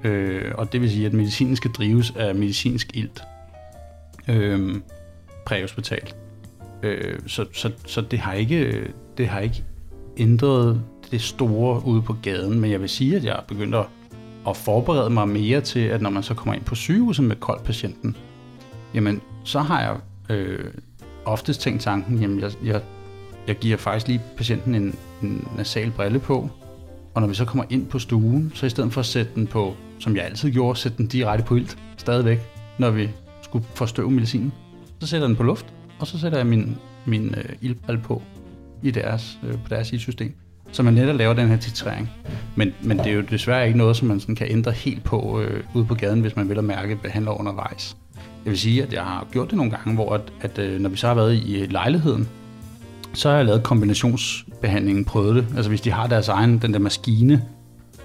[0.04, 3.24] Øh, og det vil sige, at medicinen skal drives af medicinsk ilt.
[4.28, 4.76] Øh,
[5.46, 6.16] præhospitalt.
[6.84, 8.88] Øh, så, så, så det har ikke,
[9.18, 9.64] det har ikke
[10.18, 10.82] ændret
[11.12, 13.86] det store ude på gaden, men jeg vil sige, at jeg er begyndt at,
[14.48, 18.16] at forberede mig mere til, at når man så kommer ind på sygehuset med koldpatienten,
[18.94, 19.98] jamen så har jeg
[20.36, 20.66] øh,
[21.26, 22.82] oftest tænkt tanken, jamen jeg, jeg,
[23.48, 26.50] jeg giver faktisk lige patienten en, en nasal brille på,
[27.14, 29.48] og når vi så kommer ind på stuen, så i stedet for at sætte den
[29.48, 32.40] på, som jeg altid gjorde, sætte den direkte på ilt, stadigvæk,
[32.78, 33.10] når vi
[33.42, 34.54] skulle forstøve medicinen,
[35.00, 35.66] så sætter jeg den på luft,
[36.00, 38.22] og så sætter jeg min, min øh, ildbrille på
[38.84, 40.34] i deres, øh, på deres ildsystem.
[40.72, 42.10] Så man netop laver den her titrering.
[42.56, 45.42] Men, men det er jo desværre ikke noget, som man sådan kan ændre helt på
[45.42, 47.98] øh, ude på gaden, hvis man vil at mærke behandler undervejs.
[48.46, 50.90] jeg vil sige, at jeg har gjort det nogle gange, hvor at, at øh, når
[50.90, 52.30] vi så har været i lejligheden,
[53.14, 55.46] så har jeg lavet kombinationsbehandlingen, prøvet det.
[55.56, 57.44] Altså hvis de har deres egen, den der maskine,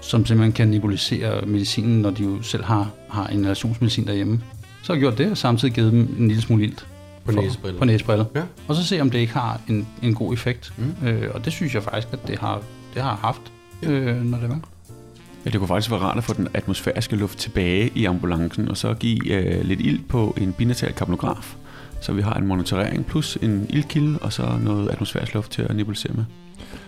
[0.01, 4.41] som simpelthen kan nebulisere medicinen, når de jo selv har, har inhalationsmedicin derhjemme.
[4.81, 6.87] Så har jeg gjort det, og samtidig givet dem en lille smule ilt.
[7.25, 7.79] På næsebriller.
[7.79, 8.25] På næsebriller.
[8.35, 8.41] Ja.
[8.67, 10.73] Og så se, om det ikke har en, en god effekt.
[10.77, 11.07] Mm.
[11.07, 12.61] Øh, og det synes jeg faktisk, at det har,
[12.93, 13.41] det har haft,
[13.83, 14.59] øh, når det var.
[15.45, 18.77] Ja, det kunne faktisk være rart at få den atmosfæriske luft tilbage i ambulancen, og
[18.77, 21.55] så give øh, lidt ild på en binatal karbonograf,
[22.03, 25.75] så vi har en monitorering plus en ildkilde, og så noget atmosfærisk luft til at
[25.75, 26.23] nebulisere med.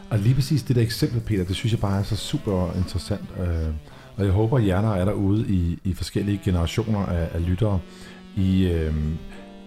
[0.09, 3.26] Og lige præcis det der eksempel, Peter, det synes jeg bare er så super interessant.
[3.39, 3.74] Øh,
[4.18, 7.80] og jeg håber, at hjerner er derude i, i forskellige generationer af, af lyttere.
[8.36, 8.93] I, øh,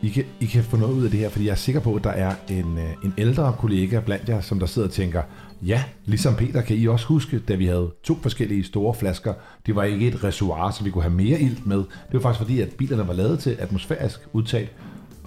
[0.03, 1.95] I, kan, I kan få noget ud af det her, fordi jeg er sikker på,
[1.95, 5.23] at der er en, øh, en ældre kollega blandt jer, som der sidder og tænker,
[5.63, 9.35] ja, ligesom Peter, kan I også huske, da vi havde to forskellige store flasker.
[9.67, 11.79] Det var ikke et reservoir, så vi kunne have mere ilt med.
[11.79, 14.71] Det var faktisk fordi, at bilerne var lavet til atmosfærisk udtag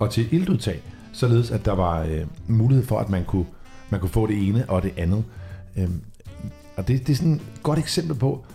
[0.02, 0.82] og til iltudtag,
[1.14, 3.46] således at der var øh, mulighed for, at man kunne,
[3.90, 5.24] man kunne få det ene og det andet.
[5.78, 6.02] Øhm,
[6.78, 8.46] og det, det er sådan et godt eksempel på,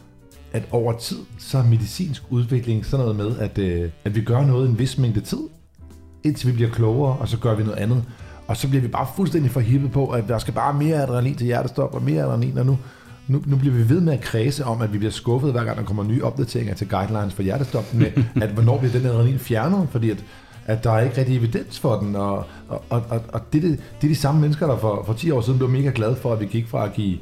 [0.52, 4.46] at over tid, så er medicinsk udvikling sådan noget med, at, øh, at vi gør
[4.46, 5.38] noget en vis mængde tid,
[6.24, 8.04] indtil vi bliver klogere, og så gør vi noget andet.
[8.46, 11.46] Og så bliver vi bare fuldstændig forhippet på, at der skal bare mere adrenalin til
[11.46, 12.78] hjertestop, og mere adrenalin, og nu,
[13.28, 15.78] nu, nu bliver vi ved med at kredse om, at vi bliver skuffet, hver gang
[15.78, 19.88] der kommer nye opdateringer til guidelines for hjertestop, med at hvornår bliver den adrenalin fjernet,
[19.90, 20.24] fordi at,
[20.66, 24.06] at der er ikke rigtig evidens for den, og, og, og, og, det, det, det
[24.06, 26.40] er de samme mennesker, der for, for 10 år siden blev mega glade for, at
[26.40, 27.18] vi gik fra at give,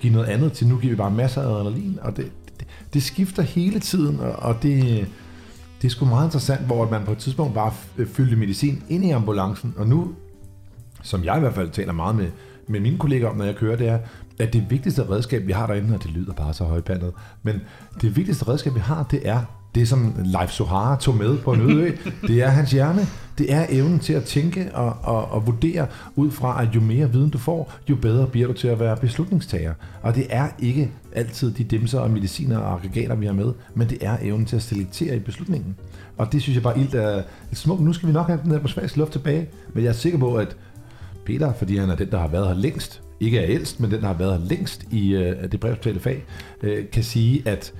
[0.00, 3.02] give noget andet til, nu giver vi bare masser af adrenalin, og det, det, det
[3.02, 5.06] skifter hele tiden, og, og det,
[5.82, 9.04] det er sgu meget interessant, hvor man på et tidspunkt bare øh, fyldte medicin ind
[9.04, 10.14] i ambulancen, og nu,
[11.02, 12.30] som jeg i hvert fald taler meget med,
[12.68, 13.98] med mine kolleger om, når jeg kører, det er,
[14.38, 17.12] at det vigtigste redskab, vi har derinde, og det lyder bare så højpandet,
[17.42, 17.60] men
[18.00, 21.60] det vigtigste redskab, vi har, det er det, som Leif Sohara tog med på en
[21.60, 21.92] øde ø.
[22.28, 23.06] Det er hans hjerne.
[23.38, 27.12] Det er evnen til at tænke og, og, og vurdere ud fra, at jo mere
[27.12, 29.74] viden du får, jo bedre bliver du til at være beslutningstager.
[30.02, 33.88] Og det er ikke altid de dimser og mediciner og aggregater, vi har med, men
[33.88, 35.76] det er evnen til at selektere i beslutningen.
[36.16, 37.82] Og det synes jeg bare ilt er et smukt.
[37.82, 40.56] Nu skal vi nok have den atmosfæriske luft tilbage, men jeg er sikker på, at
[41.26, 44.00] Peter, fordi han er den, der har været her længst, ikke er ældst, men den,
[44.00, 46.24] der har været her længst i øh, det brevstale fag,
[46.62, 47.72] øh, kan sige, at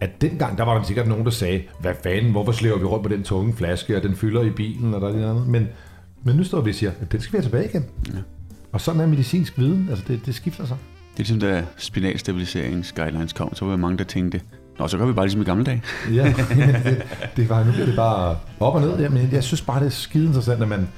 [0.00, 3.02] at dengang, der var der sikkert nogen, der sagde, hvad fanden, hvorfor slæver vi rundt
[3.02, 5.46] på den tunge flaske, og den fylder i bilen, og der er det andet.
[5.46, 5.68] Men,
[6.24, 7.84] men nu står vi og siger, at den skal vi have tilbage igen.
[8.14, 8.18] Ja.
[8.72, 10.76] Og sådan er medicinsk viden, altså det, det skifter sig.
[11.12, 14.40] Det er ligesom, da spinalstabiliserings-guidelines kom, så var der mange, der tænkte,
[14.78, 15.82] Nå, så gør vi bare ligesom i gamle dage.
[16.14, 16.34] Ja,
[16.84, 17.02] det,
[17.36, 18.98] det var, nu bliver det bare op og ned.
[18.98, 20.88] Ja, men jeg synes bare, det er skide interessant, at man,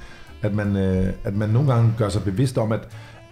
[0.41, 2.79] at man, øh, at man nogle gange gør sig bevidst om, at,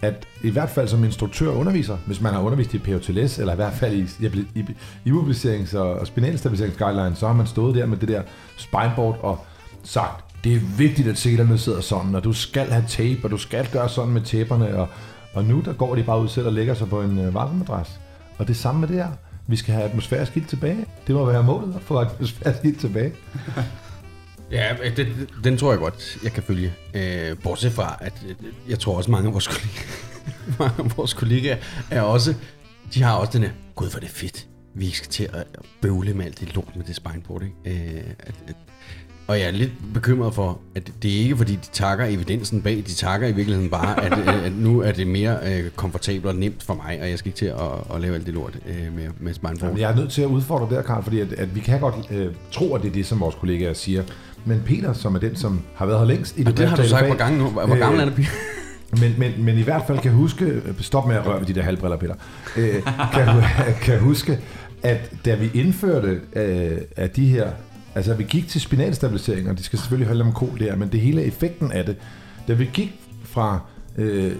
[0.02, 3.52] at i hvert fald som instruktør og underviser, hvis man har undervist i POTLS, eller
[3.52, 4.64] i hvert fald i, i, i
[5.10, 8.22] immobiliserings- og, og spinalstabiliseringsguidelines, så har man stået der med det der
[8.56, 9.46] spineboard og
[9.84, 13.38] sagt, det er vigtigt, at selerne sidder sådan, og du skal have tape, og du
[13.38, 14.88] skal gøre sådan med tæpperne, og,
[15.34, 18.00] og nu der går de bare ud selv og lægger sig på en øh, varmemadras.
[18.38, 19.08] Og det samme med det her.
[19.46, 20.86] Vi skal have atmosfærisk ild tilbage.
[21.06, 23.12] Det må være målet at få atmosfærisk ild tilbage.
[24.52, 26.72] Ja, det, det, den tror jeg godt, jeg kan følge.
[26.94, 28.34] Øh, bortset fra, at øh,
[28.68, 29.86] jeg tror også mange af vores kollegaer,
[30.58, 31.56] mange af vores kollegaer
[31.90, 32.34] er også,
[32.94, 35.46] de har også den her, gud hvor er det fedt, vi ikke skal til at
[35.80, 37.96] bøvle med alt det lort med det spineboard, ikke?
[37.96, 38.56] Øh, at, at,
[39.26, 42.76] og jeg er lidt bekymret for, at det er ikke fordi, de takker evidensen bag,
[42.76, 46.34] de takker i virkeligheden bare, at, øh, at, nu er det mere øh, komfortabelt og
[46.34, 48.94] nemt for mig, og jeg skal ikke til at, at lave alt det lort øh,
[48.96, 49.62] med, med spineboard.
[49.62, 51.80] Jamen, jeg er nødt til at udfordre det der, Karl, fordi at, at vi kan
[51.80, 54.02] godt øh, tro, at det er det, som vores kollegaer siger.
[54.44, 56.88] Men Peter, som er den, som har været her længst i Og det har du
[56.88, 57.48] sagt på gange nu.
[57.48, 58.26] Hvor gammel er det, Pia?
[59.00, 61.62] Men, men, men i hvert fald kan huske, stop med at røre ved de der
[61.62, 62.14] halvbriller, Peter,
[62.56, 62.74] øh,
[63.12, 63.26] kan,
[63.82, 64.38] kan huske,
[64.82, 67.50] at da vi indførte øh, af de her,
[67.94, 71.00] altså vi gik til spinalstabilisering, og det skal selvfølgelig holde om kol der, men det
[71.00, 71.96] hele er effekten af det,
[72.48, 73.60] da vi gik fra
[73.98, 74.32] øh,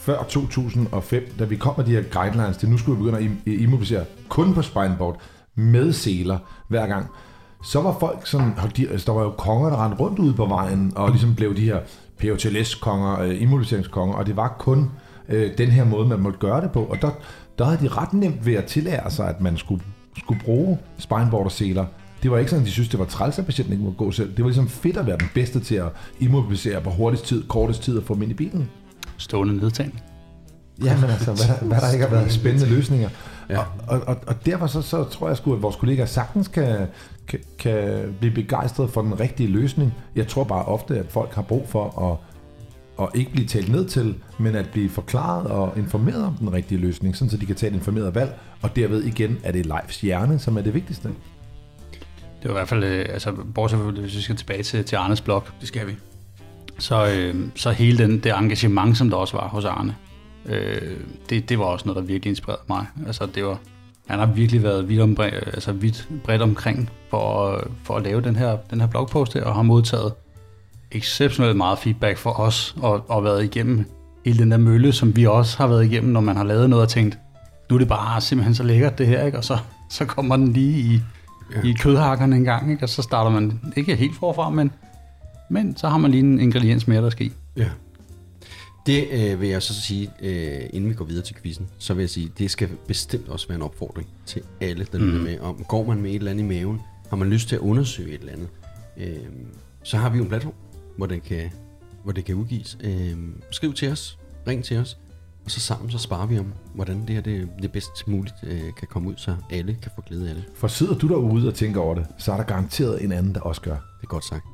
[0.00, 3.24] før 2005, da vi kom med de her guidelines, til nu skulle vi begynde at
[3.30, 5.20] im- immobilisere kun på spineboard,
[5.54, 6.38] med seler
[6.68, 7.06] hver gang,
[7.66, 10.46] så var folk sådan, de, altså, der var jo konger, der rendte rundt ude på
[10.46, 11.78] vejen, og ligesom blev de her
[12.20, 14.90] POTLS-konger, øh, immuniseringskonger, og det var kun
[15.28, 16.80] øh, den her måde, man måtte gøre det på.
[16.84, 17.10] Og der,
[17.58, 19.82] der havde de ret nemt ved at tillære sig, at man skulle,
[20.18, 21.84] skulle bruge spineboard og seler.
[22.22, 24.10] Det var ikke sådan, at de synes, det var træls, at patienten ikke måtte gå
[24.10, 24.30] selv.
[24.30, 25.88] Det var ligesom fedt at være den bedste til at
[26.18, 28.68] immobilisere på hurtigst tid, kortest tid og få dem ind i bilen.
[29.16, 30.02] Stående nedtagning.
[30.84, 33.08] Ja, men altså, hvad, der- hvad der ikke har været spændende løsninger.
[33.48, 33.54] Ja.
[33.54, 33.60] Ja.
[33.86, 36.76] Og, og, og derfor så, så tror jeg sgu, at vores kollegaer sagtens kan,
[37.28, 39.94] kan, kan blive begejstret for den rigtige løsning.
[40.16, 42.18] Jeg tror bare ofte, at folk har brug for at,
[43.04, 46.80] at ikke blive talt ned til, men at blive forklaret og informeret om den rigtige
[46.80, 50.00] løsning, sådan så de kan tage et informeret valg, og derved igen er det Leifs
[50.00, 51.08] hjerne, som er det vigtigste.
[52.42, 54.96] Det var i hvert fald, øh, altså, bortset fra, hvis vi skal tilbage til, til
[54.96, 55.92] Arnes blog, Det skal vi.
[56.78, 59.96] så, øh, så hele den, det engagement, som der også var hos Arne,
[60.46, 60.96] øh,
[61.30, 62.86] det, det var også noget, der virkelig inspirerede mig.
[63.06, 63.58] Altså, det var,
[64.06, 68.20] han har virkelig været vidt, ombre, altså vidt bredt omkring for, at- for at lave
[68.20, 70.12] den her, den her blogpost her, og har modtaget
[70.92, 73.84] exceptionelt meget feedback for os, og, og været igennem
[74.24, 76.82] hele den der mølle, som vi også har været igennem, når man har lavet noget
[76.82, 77.18] og tænkt,
[77.70, 79.38] nu er det bare simpelthen så lækkert det her, ikke?
[79.38, 79.58] og så,
[79.90, 81.00] så kommer den lige i,
[81.56, 81.68] ja.
[81.68, 82.84] i kødhakkerne en gang, ikke?
[82.84, 84.70] og så starter man ikke helt forfra, men,
[85.50, 87.32] men så har man lige en ingrediens mere, der skal i.
[87.56, 87.68] Ja.
[88.86, 92.02] Det øh, vil jeg så sige, øh, inden vi går videre til quizzen, så vil
[92.02, 95.38] jeg sige, det skal bestemt også være en opfordring til alle, der lytter med.
[95.40, 96.80] Om går man med et eller andet i maven,
[97.10, 98.48] har man lyst til at undersøge et eller andet,
[98.96, 99.16] øh,
[99.82, 100.54] så har vi jo en platform,
[100.96, 101.50] hvor det kan,
[102.02, 102.78] hvor det kan udgives.
[102.80, 103.16] Øh,
[103.50, 104.98] skriv til os, ring til os,
[105.44, 108.60] og så sammen så sparer vi om, hvordan det her det, det bedst muligt øh,
[108.78, 110.44] kan komme ud, så alle kan få glæde af det.
[110.54, 113.40] For sidder du derude og tænker over det, så er der garanteret en anden, der
[113.40, 113.74] også gør.
[113.74, 114.44] Det er godt sagt.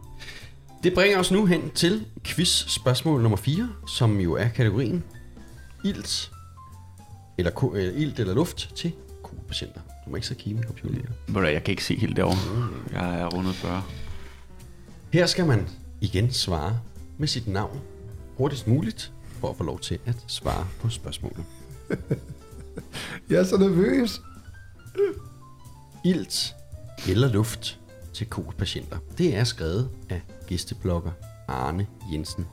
[0.83, 5.05] Det bringer os nu hen til quiz spørgsmål nummer 4, som jo er kategorien
[5.85, 6.31] ilt
[7.39, 9.81] eller, ko- øh, ilt eller luft til kolpatienter.
[10.05, 11.09] Du må ikke så kigge med computeren.
[11.29, 12.69] Ved Jeg kan ikke se helt derovre.
[12.93, 13.83] Jeg er rundet 40.
[15.13, 15.69] Her skal man
[16.01, 16.79] igen svare
[17.19, 17.81] med sit navn
[18.37, 21.45] hurtigst muligt, for at få lov til at svare på spørgsmålet.
[23.31, 24.21] Jeg er så nervøs.
[26.05, 26.55] Ilt
[27.09, 27.79] eller luft
[28.15, 28.99] til kolpatienter.
[29.19, 31.11] Det er skrevet af gæsteblogger
[31.49, 32.47] Arne Jensen.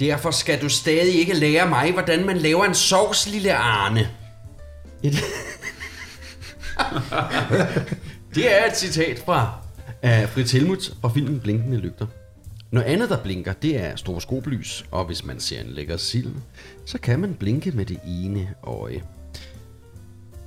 [0.00, 4.10] Derfor skal du stadig ikke lære mig, hvordan man laver en sovs, lille Arne.
[5.02, 5.14] Et
[8.34, 9.52] det er et citat fra
[10.02, 12.06] af Fritz Helmut fra filmen Blinkende Lygter.
[12.70, 16.34] Noget andet, der blinker, det er stroboskoplys, og hvis man ser en lækker sild,
[16.86, 19.02] så kan man blinke med det ene øje.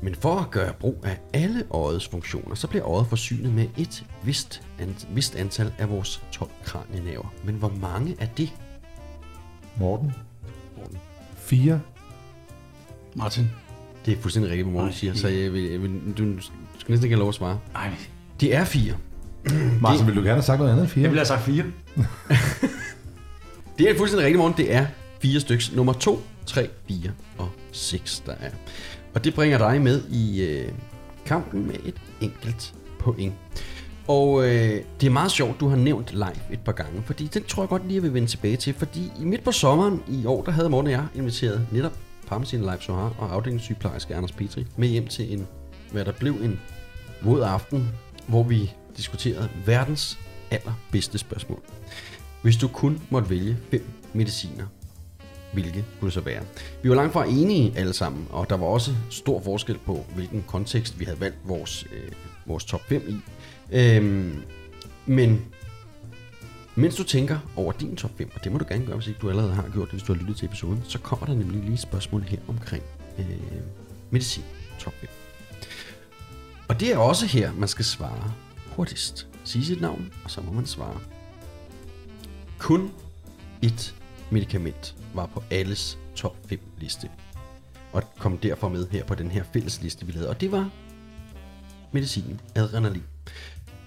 [0.01, 4.05] Men for at gøre brug af alle øjets funktioner, så bliver øjet forsynet med et
[4.23, 7.33] vist, an, vist antal af vores 12 kranienerver.
[7.43, 8.49] Men hvor mange er det?
[9.79, 10.11] Morten.
[11.37, 11.81] Fire.
[13.15, 13.49] Martin?
[14.05, 14.95] Det er fuldstændig rigtigt, hvad Morten Nej.
[14.95, 16.41] siger, så jeg vil, jeg vil, du,
[16.79, 17.59] skal næsten ikke have lov at svare.
[17.73, 17.91] Nej,
[18.39, 18.93] Det er fire.
[19.81, 21.01] Martin, vil du gerne have sagt noget andet end fire?
[21.01, 21.63] Jeg ville have sagt 4.
[23.77, 24.57] Det er fuldstændig rigtigt, Morten.
[24.57, 24.85] Det er
[25.21, 25.75] fire stykker.
[25.75, 28.49] Nummer 2, 3, 4 og 6, der er.
[29.13, 30.71] Og det bringer dig med i øh,
[31.25, 33.33] kampen med et enkelt point.
[34.07, 37.43] Og øh, det er meget sjovt, du har nævnt live et par gange, fordi den
[37.43, 38.73] tror jeg godt lige, jeg vil vende tilbage til.
[38.73, 41.97] Fordi i midt på sommeren i år, der havde Morten og jeg inviteret netop
[42.27, 45.47] Parmesan Live Sohar og afdelingssygeplejerske Anders Petri med hjem til en,
[45.91, 46.59] hvad der blev en
[47.21, 47.89] våd aften,
[48.27, 50.19] hvor vi diskuterede verdens
[50.51, 51.61] allerbedste spørgsmål.
[52.41, 54.65] Hvis du kun måtte vælge fem mediciner,
[55.53, 56.41] hvilke kunne det så være?
[56.83, 60.43] Vi var langt fra enige alle sammen, og der var også stor forskel på, hvilken
[60.47, 62.11] kontekst vi havde valgt vores, øh,
[62.45, 63.15] vores top 5 i.
[63.71, 64.41] Øhm,
[65.05, 65.45] men
[66.75, 69.19] mens du tænker over din top 5, og det må du gerne gøre, hvis ikke
[69.19, 71.61] du allerede har gjort det, hvis du har lyttet til episoden, så kommer der nemlig
[71.61, 72.83] lige et spørgsmål her omkring
[73.19, 73.25] øh,
[74.09, 74.43] medicin
[74.79, 75.09] top 5.
[76.67, 78.33] Og det er også her, man skal svare
[78.75, 79.27] hurtigst.
[79.43, 80.99] Sige sit navn, og så må man svare.
[82.57, 82.91] Kun
[83.61, 83.95] et
[84.31, 87.09] medicament var på alles top 5 liste.
[87.91, 90.29] Og kom derfor med her på den her fælles liste, vi lavede.
[90.29, 90.69] Og det var
[91.91, 93.03] medicinen adrenalin.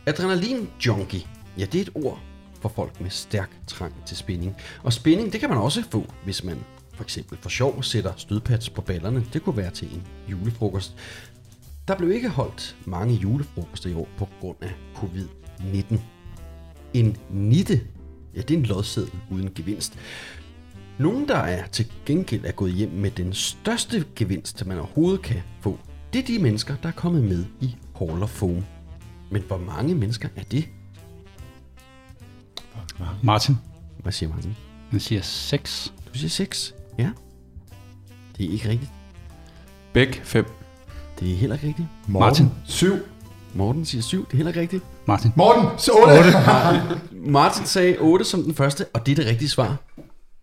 [0.06, 1.26] Adrenalin junkie,
[1.58, 2.20] ja det er et ord
[2.60, 4.56] for folk med stærk trang til spænding.
[4.82, 6.58] Og spænding, det kan man også få, hvis man
[6.94, 9.26] for eksempel for sjov sætter stødpads på ballerne.
[9.32, 10.96] Det kunne være til en julefrokost.
[11.88, 15.98] Der blev ikke holdt mange julefrokoster i år på grund af covid-19.
[16.94, 17.80] En nitte,
[18.36, 19.98] ja det er en lodseddel uden gevinst.
[20.98, 25.42] Nogen, der er til gengæld er gået hjem med den største gevinst, man overhovedet kan
[25.60, 25.78] få,
[26.12, 28.66] det er de mennesker, der er kommet med i Hall of Fame.
[29.30, 30.68] Men hvor mange mennesker er det?
[33.22, 33.56] Martin?
[33.98, 34.56] Hvad siger Martin?
[34.90, 35.92] Han siger 6.
[36.08, 36.74] Du siger 6.
[36.98, 37.10] Ja.
[38.38, 38.92] Det er ikke rigtigt.
[39.92, 40.46] Bæk 5.
[41.20, 41.88] Det er heller ikke rigtigt.
[42.08, 42.26] Morten.
[42.26, 42.50] Martin.
[42.64, 42.94] Syv.
[43.54, 44.24] Morten siger 7.
[44.26, 44.84] Det er heller ikke rigtigt.
[45.06, 45.30] Martin?
[45.36, 46.30] Morten, så otte.
[47.32, 49.76] Martin sagde 8 som den første, og det er det rigtige svar.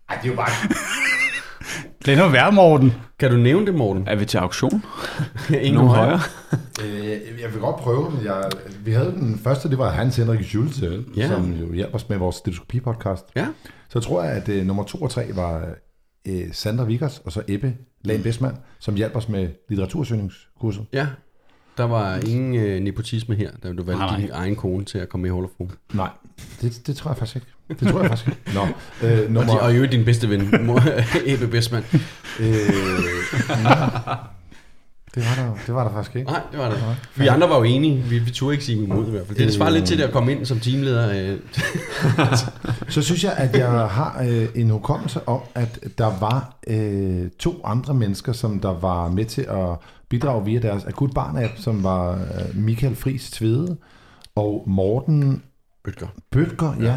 [0.08, 0.50] Ej, det er jo bare...
[2.06, 2.92] Lad nu være, Morten.
[3.18, 4.08] Kan du nævne det, Morten?
[4.08, 4.84] Er vi til auktion?
[5.50, 6.20] Ingen Nogle højere?
[6.84, 8.44] Øh, jeg vil godt prøve, men jeg,
[8.84, 11.20] vi havde den første, det var Hans Henrik Schulze, Ja.
[11.22, 11.28] ja.
[11.28, 13.32] som jo hjalp os med vores stetoskopi-podcast.
[13.36, 13.46] Ja.
[13.88, 15.66] Så tror jeg, at øh, nummer to og tre var
[16.28, 20.84] øh, Sandra Vickers, og så Ebbe Lagen Westman, som hjalp os med litteratursøgningskurset.
[20.92, 21.06] Ja.
[21.80, 24.20] Der var ingen øh, nepotisme her, da du valgte Nej, nej.
[24.20, 25.70] din egen kone til at komme med i Hall of Fame.
[25.92, 26.08] Nej,
[26.62, 27.46] det, det tror jeg faktisk ikke.
[27.80, 28.40] Det tror jeg faktisk ikke.
[28.54, 28.66] Nå,
[29.08, 30.82] øh, Og, nummer, og øvrigt din bedste ven, mor-
[31.32, 31.84] Ebbe Bestman.
[32.40, 32.46] øh,
[35.14, 36.30] Det var der, det var der faktisk ikke.
[36.30, 36.78] Nej, det var det.
[37.16, 38.02] Vi andre var jo enige.
[38.02, 39.38] Vi, vi turde ikke sige imod i hvert fald.
[39.38, 41.32] Det, det svarer lidt til det at komme ind som teamleder.
[41.32, 41.38] Øh.
[42.88, 47.60] Så synes jeg, at jeg har øh, en hukommelse om, at der var øh, to
[47.64, 49.76] andre mennesker, som der var med til at
[50.10, 53.76] bidrage via deres akut barn-app, som var øh, Michael Friis Tvede
[54.36, 55.42] og Morten
[55.84, 56.06] Bøtger.
[56.30, 56.96] Bøtger, ja.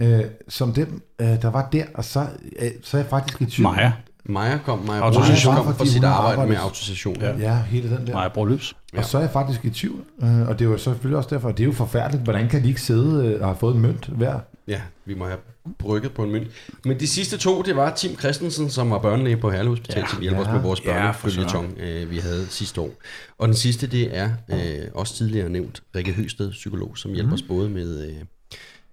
[0.00, 2.26] Øh, som dem, øh, der var der, og så,
[2.58, 3.70] øh, så er jeg faktisk i tvivl.
[3.70, 3.92] Maja.
[4.24, 5.54] Maja kom, Maja Autorisation.
[5.54, 7.16] Kom for Fordi sit arbejde med autorisation.
[7.20, 7.36] Ja.
[7.38, 8.12] Ja, hele den der.
[8.12, 8.76] Maja Broløbs.
[8.92, 8.98] Ja.
[8.98, 11.48] Og så er jeg faktisk i tvivl, øh, og det er jo selvfølgelig også derfor,
[11.48, 13.80] at det er jo forfærdeligt, hvordan kan de ikke sidde øh, og have fået en
[13.80, 14.38] mønt hver?
[14.66, 15.38] Ja, vi må have
[15.78, 16.46] brygget på en mønt.
[16.84, 20.00] Men de sidste to, det var Tim Christensen, som var børnelæge på Herlev Hospital, ja,
[20.04, 20.10] Ja.
[20.10, 20.52] som hjælper os Ja.
[20.52, 22.90] med vores Ja, for børnefølgetong, øh, vi havde sidste år.
[23.38, 27.42] Og den sidste, det er øh, også tidligere nævnt Rikke Høsted, psykolog, som hjælper os
[27.42, 28.16] både med øh,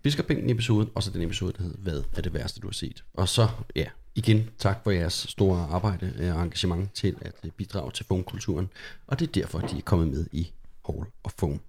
[0.03, 3.03] Fiskerbænken episoden, og så den episode, der hed, hvad er det værste, du har set?
[3.13, 7.51] Og så, ja, igen, tak for jeres store arbejde øh, og engagement til at øh,
[7.51, 8.70] bidrage til foamkulturen.
[9.07, 10.51] Og det er derfor, de er kommet med i
[10.89, 11.59] Hall of Foam.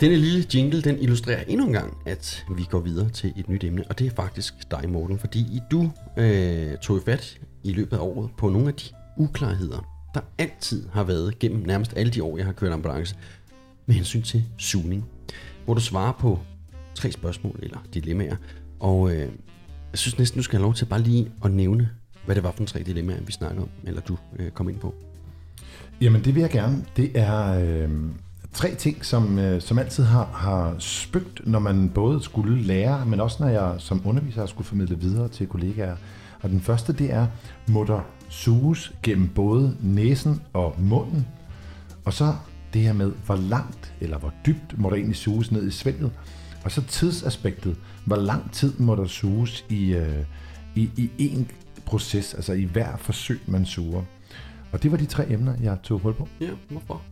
[0.00, 3.64] Denne lille jingle, den illustrerer endnu en gang, at vi går videre til et nyt
[3.64, 8.00] emne, og det er faktisk dig, Morten, fordi du øh, tog fat i løbet af
[8.00, 8.84] året på nogle af de
[9.16, 13.16] uklarheder, der altid har været gennem nærmest alle de år, jeg har kørt ambulance,
[13.86, 15.04] med hensyn til sugning,
[15.64, 16.38] hvor du svarer på
[16.94, 18.36] tre spørgsmål eller dilemmaer,
[18.80, 19.18] og øh,
[19.92, 21.90] jeg synes næsten, du skal have lov til bare lige at nævne,
[22.24, 24.94] hvad det var for tre dilemmaer, vi snakkede om, eller du øh, kom ind på.
[26.00, 26.84] Jamen det vil jeg gerne.
[26.96, 27.90] Det er øh,
[28.52, 33.20] tre ting, som, øh, som altid har, har spøgt, når man både skulle lære, men
[33.20, 35.96] også når jeg som underviser skulle formidle videre til kollegaer.
[36.40, 37.26] Og den første, det er,
[37.68, 41.26] må der suges gennem både næsen og munden?
[42.04, 42.34] Og så
[42.72, 46.12] det her med, hvor langt eller hvor dybt må der egentlig suges ned i svælget?
[46.64, 50.24] Og så tidsaspektet, hvor lang tid må der suges i, øh,
[50.74, 51.50] i, i en
[51.84, 54.02] proces, altså i hver forsøg, man suger.
[54.72, 56.28] Og det var de tre emner, jeg tog hul på.
[56.40, 57.02] Ja, hvorfor?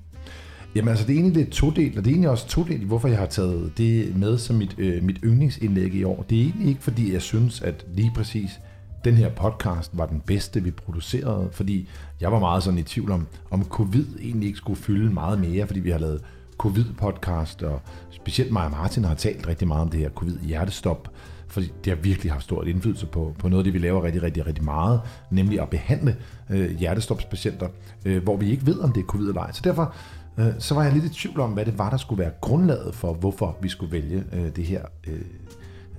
[0.77, 3.18] Jamen altså, det er egentlig lidt todelt, og det er egentlig også todelt, hvorfor jeg
[3.18, 6.24] har taget det med som mit, øh, mit yndlingsindlæg i år.
[6.31, 8.61] Det er egentlig ikke, fordi jeg synes, at lige præcis
[9.05, 11.89] den her podcast var den bedste, vi producerede, fordi
[12.20, 15.66] jeg var meget sådan i tvivl om, om covid egentlig ikke skulle fylde meget mere,
[15.66, 16.22] fordi vi har lavet
[16.59, 21.11] covid-podcast, og specielt mig og Martin har talt rigtig meget om det her covid-hjertestop,
[21.49, 24.22] fordi det har virkelig haft stor indflydelse på, på noget af det, vi laver rigtig,
[24.22, 25.01] rigtig, rigtig meget,
[25.31, 26.16] nemlig at behandle
[26.51, 27.68] øh, hjertestopspatienter,
[28.05, 29.53] øh, hvor vi ikke ved, om det er covid eller ej.
[29.53, 29.95] Så derfor
[30.39, 32.95] øh, så var jeg lidt i tvivl om, hvad det var, der skulle være grundlaget
[32.95, 35.20] for, hvorfor vi skulle vælge øh, det her øh,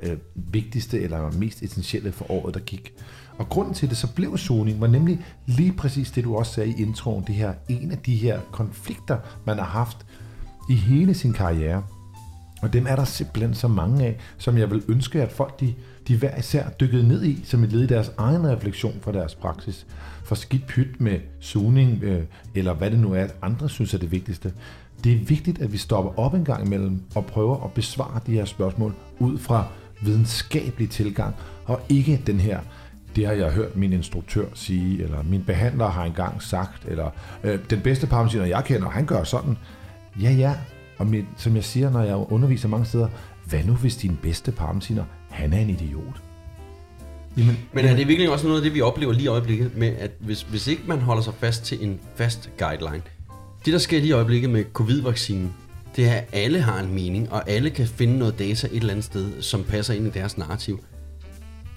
[0.04, 2.94] øh, vigtigste eller mest essentielle for året, der gik.
[3.38, 6.70] Og grunden til det så blev zoning, var nemlig lige præcis det, du også sagde
[6.70, 10.06] i introen, det her en af de her konflikter, man har haft
[10.70, 11.84] i hele sin karriere.
[12.62, 15.74] Og dem er der simpelthen så mange af, som jeg vil ønske, at folk de,
[16.08, 19.36] de hver især dykkede ned i, som et led i deres egen refleksion fra deres
[19.36, 19.88] praksis.
[20.24, 22.24] For skidt pyt med zoning, øh,
[22.56, 24.54] eller hvad det nu er, andre synes er det vigtigste.
[25.04, 28.32] Det er vigtigt, at vi stopper op en gang imellem og prøver at besvare de
[28.32, 29.68] her spørgsmål ud fra
[30.02, 31.36] videnskabelig tilgang,
[31.66, 32.60] og ikke den her,
[33.16, 37.10] det har jeg hørt min instruktør sige, eller min behandler har engang sagt, eller
[37.44, 39.58] øh, den bedste parmesiner, jeg kender, han gør sådan.
[40.22, 40.54] Ja, ja,
[40.98, 43.08] og mit, som jeg siger, når jeg underviser mange steder,
[43.46, 45.04] hvad nu hvis din bedste parmesiner,
[45.38, 46.22] han er en idiot?
[47.38, 49.94] Jamen, Men er det virkelig også noget af det, vi oplever lige i øjeblikket, med
[50.00, 53.02] at hvis, hvis ikke man holder sig fast til en fast guideline,
[53.66, 55.54] det der sker lige i øjeblikket med covid-vaccinen,
[55.96, 58.90] det er, at alle har en mening, og alle kan finde noget data et eller
[58.90, 60.84] andet sted, som passer ind i deres narrativ.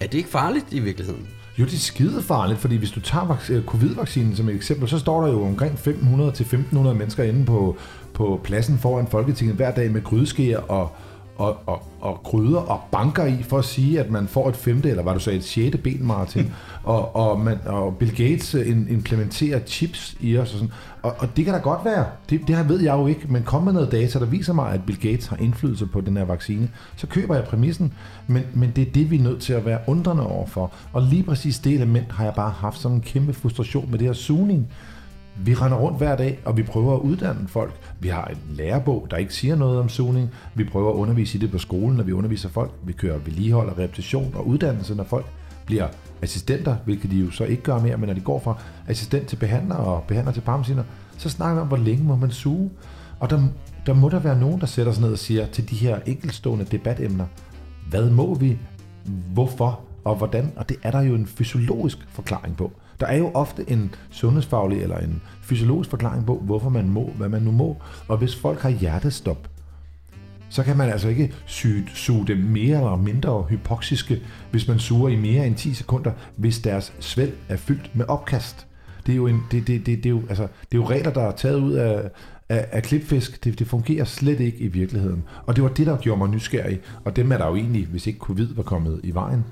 [0.00, 1.28] Er det ikke farligt i virkeligheden?
[1.58, 4.98] Jo, det er skide farligt, fordi hvis du tager øh, covid-vaccinen som et eksempel, så
[4.98, 7.76] står der jo omkring 500-1500 mennesker inde på,
[8.14, 10.92] på pladsen foran Folketinget hver dag med grydeskeer og,
[11.40, 14.90] og, og, og gryder og banker i for at sige, at man får et femte,
[14.90, 16.52] eller hvad du sagde, et sjette ben, Martin.
[16.84, 20.72] og, og, man, og Bill Gates øh, implementerer chips i os og sådan.
[21.02, 23.42] Og, og det kan da godt være, det, det her ved jeg jo ikke, men
[23.42, 26.24] kom med noget data, der viser mig, at Bill Gates har indflydelse på den her
[26.24, 27.92] vaccine, så køber jeg præmissen.
[28.26, 30.72] Men, men det er det, vi er nødt til at være undrende overfor.
[30.92, 34.06] Og lige præcis det element har jeg bare haft sådan en kæmpe frustration med det
[34.06, 34.68] her sugning.
[35.44, 37.74] Vi render rundt hver dag, og vi prøver at uddanne folk.
[38.00, 40.30] Vi har en lærebog, der ikke siger noget om sugning.
[40.54, 42.70] Vi prøver at undervise i det på skolen, når vi underviser folk.
[42.84, 45.26] Vi kører vedligehold og repetition og uddannelse, når folk
[45.66, 45.88] bliver
[46.22, 49.36] assistenter, hvilket de jo så ikke gør mere, men når de går fra assistent til
[49.36, 50.82] behandler og behandler til parmesiner,
[51.18, 52.70] så snakker vi om, hvor længe må man suge.
[53.20, 53.42] Og der,
[53.86, 56.64] der må der være nogen, der sætter sig ned og siger til de her enkeltstående
[56.64, 57.26] debatemner,
[57.90, 58.58] hvad må vi,
[59.32, 62.72] hvorfor og hvordan, og det er der jo en fysiologisk forklaring på.
[63.00, 67.28] Der er jo ofte en sundhedsfaglig eller en fysiologisk forklaring på, hvorfor man må, hvad
[67.28, 67.76] man nu må.
[68.08, 69.48] Og hvis folk har hjertestop,
[70.48, 75.08] så kan man altså ikke suge, suge dem mere eller mindre hypoxiske, hvis man suger
[75.08, 78.66] i mere end 10 sekunder, hvis deres svælg er fyldt med opkast.
[79.06, 81.12] Det er jo, en, det, det, det, det er jo, altså, det er jo regler,
[81.12, 82.10] der er taget ud af,
[82.48, 83.44] af, af klipfisk.
[83.44, 85.22] Det, det fungerer slet ikke i virkeligheden.
[85.46, 86.80] Og det var det, der gjorde mig nysgerrig.
[87.04, 89.44] Og dem er der jo egentlig, hvis ikke covid var kommet i vejen,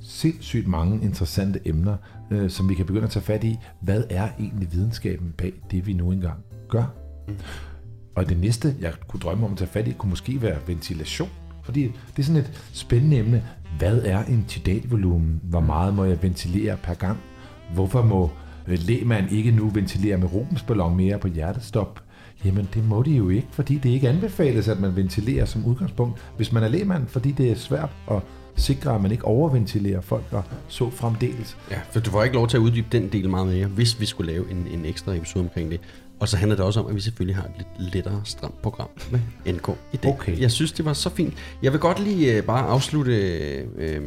[0.00, 1.96] sindssygt mange interessante emner,
[2.32, 3.58] øh, som vi kan begynde at tage fat i.
[3.80, 6.84] Hvad er egentlig videnskaben bag det, vi nu engang gør?
[7.28, 7.34] Mm.
[8.14, 11.28] Og det næste, jeg kunne drømme om at tage fat i, kunne måske være ventilation.
[11.62, 13.44] Fordi det er sådan et spændende emne.
[13.78, 15.40] Hvad er en tidatvolumen?
[15.42, 17.18] Hvor meget må jeg ventilere per gang?
[17.74, 18.30] Hvorfor må
[18.68, 22.02] øh, lægmand ikke nu ventilere med Rubens ballon mere på hjertestop?
[22.44, 26.20] Jamen det må de jo ikke, fordi det ikke anbefales, at man ventilerer som udgangspunkt,
[26.36, 28.22] hvis man er lægmand, fordi det er svært at
[28.56, 31.56] sikre, at man ikke overventilerer folk og så fremdeles.
[31.70, 34.06] Ja, for du får ikke lov til at uddybe den del meget mere, hvis vi
[34.06, 35.80] skulle lave en, en ekstra episode omkring det.
[36.20, 38.88] Og så handler det også om, at vi selvfølgelig har et lidt lettere, stramt program
[39.10, 39.20] med
[39.52, 40.12] NK i dag.
[40.12, 40.40] Okay.
[40.40, 41.34] Jeg synes, det var så fint.
[41.62, 43.12] Jeg vil godt lige øh, bare afslutte
[43.76, 44.02] øh,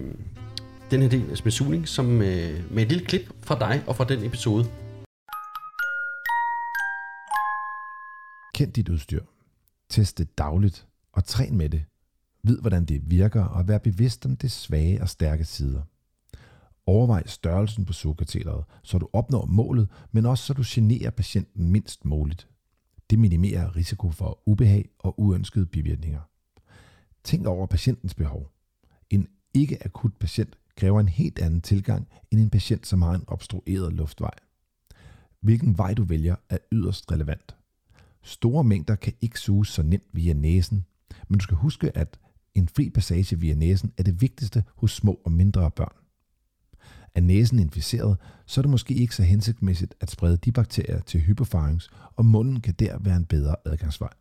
[0.92, 4.04] den her del af smidsugning som, øh, med et lille klip fra dig og fra
[4.04, 4.66] den episode.
[8.56, 9.22] Kend dit udstyr.
[9.90, 11.84] Test det dagligt og træn med det.
[12.46, 15.82] Vid, hvordan det virker og vær bevidst om det svage og stærke sider.
[16.86, 22.06] Overvej størrelsen på sugekatheteret, så du opnår målet, men også så du generer patienten mindst
[22.06, 22.48] muligt.
[23.10, 26.22] Det minimerer risiko for ubehag og uønskede bivirkninger.
[27.24, 28.52] Tænk over patientens behov.
[29.10, 33.94] En ikke-akut patient kræver en helt anden tilgang end en patient, som har en obstrueret
[33.94, 34.34] luftvej.
[35.42, 37.56] Hvilken vej du vælger er yderst relevant.
[38.22, 40.86] Store mængder kan ikke suges så nemt via næsen,
[41.28, 42.20] men du skal huske, at
[42.56, 45.96] en fri passage via næsen er det vigtigste hos små og mindre børn.
[47.16, 51.22] Er næsen inficeret, så er det måske ikke så hensigtsmæssigt at sprede de bakterier til
[51.22, 54.14] hypofarynx, og munden kan der være en bedre adgangsvej.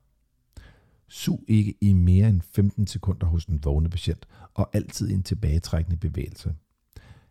[1.08, 5.96] Sug ikke i mere end 15 sekunder hos en vågne patient, og altid en tilbagetrækkende
[5.96, 6.54] bevægelse.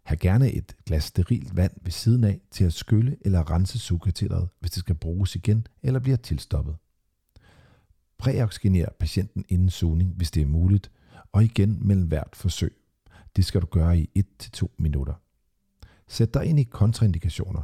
[0.04, 4.50] Hav gerne et glas sterilt vand ved siden af til at skylle eller rense sugekatheteret,
[4.60, 6.76] hvis det skal bruges igen eller bliver tilstoppet.
[8.18, 10.92] Præoxygener patienten inden sugning, hvis det er muligt,
[11.32, 12.76] og igen mellem hvert forsøg.
[13.36, 14.10] Det skal du gøre i
[14.56, 15.14] 1-2 minutter.
[16.08, 17.64] Sæt dig ind i kontraindikationer.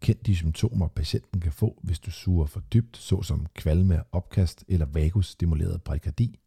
[0.00, 4.86] Kend de symptomer, patienten kan få, hvis du suger for dybt, såsom kvalme, opkast eller
[4.86, 6.38] vagusstimuleret bradykardi.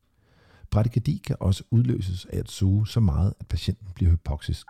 [0.71, 4.65] Bradykardi kan også udløses af at suge så meget, at patienten bliver hypoxisk.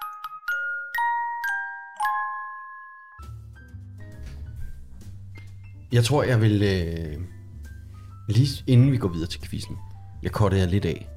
[5.92, 6.64] Jeg tror, jeg vil...
[6.64, 7.43] Øh,
[8.30, 9.78] lige inden vi går videre til quizzen,
[10.24, 11.08] jeg kortede jer lidt af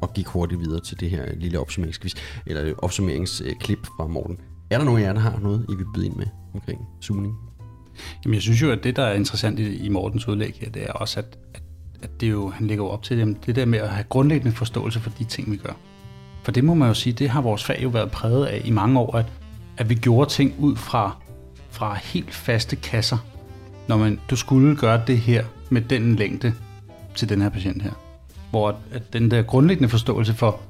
[0.00, 2.14] og gik hurtigt videre til det her lille opsummeringsquiz,
[2.46, 4.38] eller opsummeringsklip fra Morten.
[4.70, 7.34] Er der nogen af jer, der har noget, I vil byde ind med omkring zooming?
[8.24, 10.82] Jamen, jeg synes jo, at det, der er interessant i, i Mortens udlæg her, det
[10.82, 11.62] er også, at, at,
[12.02, 14.56] at det jo, han lægger jo op til jamen, det der med at have grundlæggende
[14.56, 15.72] forståelse for de ting, vi gør.
[16.42, 18.70] For det må man jo sige, det har vores fag jo været præget af i
[18.70, 19.26] mange år, at,
[19.76, 21.16] at vi gjorde ting ud fra,
[21.70, 23.18] fra helt faste kasser.
[23.88, 26.52] Når man, du skulle gøre det her med den længde
[27.14, 27.92] til den her patient her.
[28.50, 30.60] Hvor at, den der grundlæggende forståelse for,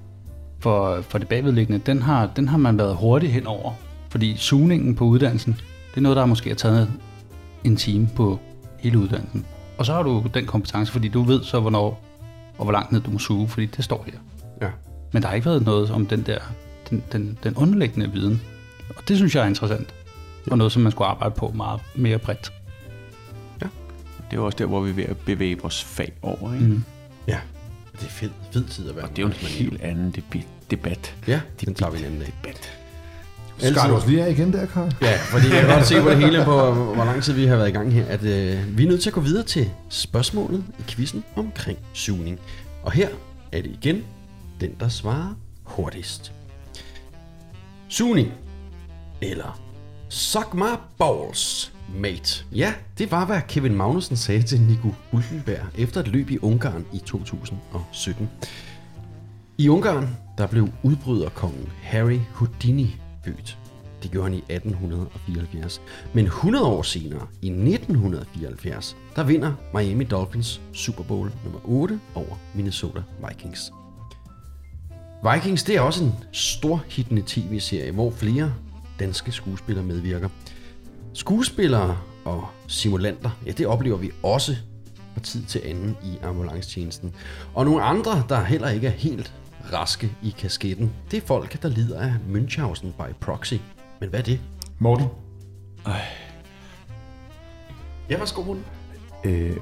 [0.60, 3.72] for, for det bagvedliggende, den har, den har man været hurtigt hen over.
[4.08, 5.52] Fordi sugningen på uddannelsen,
[5.90, 6.92] det er noget, der måske har taget
[7.64, 8.38] en time på
[8.78, 9.46] hele uddannelsen.
[9.78, 12.02] Og så har du den kompetence, fordi du ved så, hvornår
[12.58, 14.18] og hvor langt ned du må suge, fordi det står her.
[14.62, 14.70] Ja.
[15.12, 16.38] Men der har ikke været noget om den der,
[16.90, 18.42] den, den, den underliggende viden.
[18.96, 19.94] Og det synes jeg er interessant.
[20.50, 22.52] Og noget, som man skulle arbejde på meget mere bredt.
[24.30, 26.54] Det er jo også der, hvor vi er ved at bevæge vores fag over.
[26.54, 26.66] Ikke?
[26.66, 26.84] Mm.
[27.28, 27.38] Ja.
[28.00, 29.04] Det er fed, fed tid at være.
[29.04, 31.14] Og det er jo en helt anden debi- debat.
[31.26, 32.32] Ja, den tager vi en anden dag.
[32.44, 32.72] debat.
[33.72, 34.92] Skar du os lige af igen der, Karl?
[35.02, 37.56] Ja, fordi jeg kan godt se på det hele, på hvor lang tid vi har
[37.56, 40.64] været i gang her, at øh, vi er nødt til at gå videre til spørgsmålet
[40.78, 42.38] i quizzen omkring sugning.
[42.82, 43.08] Og her
[43.52, 44.04] er det igen
[44.60, 46.32] den, der svarer hurtigst.
[47.88, 48.32] Sugning.
[49.22, 49.60] Eller
[50.16, 52.44] suck my balls, mate.
[52.52, 56.86] Ja, det var, hvad Kevin Magnussen sagde til Nico Hulkenberg efter et løb i Ungarn
[56.92, 58.30] i 2017.
[59.58, 63.58] I Ungarn, der blev udbryderkongen Harry Houdini født.
[64.02, 65.80] Det gjorde han i 1874.
[66.14, 72.38] Men 100 år senere, i 1974, der vinder Miami Dolphins Super Bowl nummer 8 over
[72.54, 73.72] Minnesota Vikings.
[75.32, 78.52] Vikings, det er også en stor hittende tv-serie, hvor flere
[78.98, 80.28] danske skuespillere medvirker.
[81.12, 84.56] Skuespillere og simulanter, ja, det oplever vi også
[85.14, 87.14] fra tid til anden i ambulancetjenesten.
[87.54, 89.34] Og nogle andre, der heller ikke er helt
[89.72, 93.54] raske i kasketten, det er folk, der lider af Münchhausen by proxy.
[94.00, 94.40] Men hvad er det?
[94.78, 95.06] Morten?
[98.10, 98.64] Ja, værsgo, Morten.
[99.24, 99.56] Øh,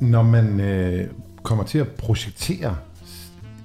[0.00, 1.10] når man øh,
[1.42, 2.76] kommer til at projektere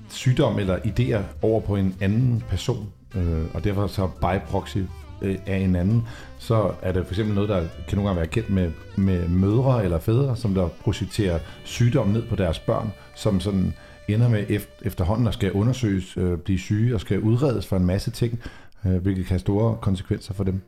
[0.09, 4.77] sygdom eller idéer over på en anden person, øh, og derfor så by proxy
[5.21, 8.27] øh, af en anden, så er det for eksempel noget, der kan nogle gange være
[8.27, 13.39] kendt med, med mødre eller fædre, som der projekterer sygdom ned på deres børn, som
[13.39, 13.73] sådan
[14.07, 18.11] ender med efterhånden at skal undersøges, øh, blive syge og skal udredes for en masse
[18.11, 18.39] ting,
[18.85, 20.61] øh, hvilket kan have store konsekvenser for dem.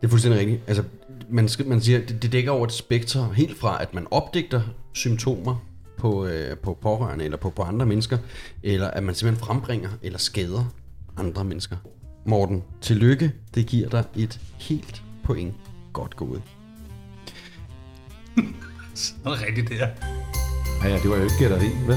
[0.00, 0.62] Det er fuldstændig rigtigt.
[0.66, 0.84] Altså,
[1.28, 4.60] man, skal, man siger, det, det dækker over et spektrum helt fra, at man opdigter
[4.92, 5.56] symptomer
[5.96, 8.18] på, øh, på pårørende eller på, på andre mennesker,
[8.62, 10.74] eller at man simpelthen frembringer eller skader
[11.16, 11.76] andre mennesker.
[12.26, 13.32] Morten, tillykke.
[13.54, 15.54] Det giver dig et helt point.
[15.92, 16.42] Godt gået.
[18.94, 19.88] Så er det rigtigt det her.
[20.84, 21.96] Ja, ja, det var jo ikke gætteri, vel?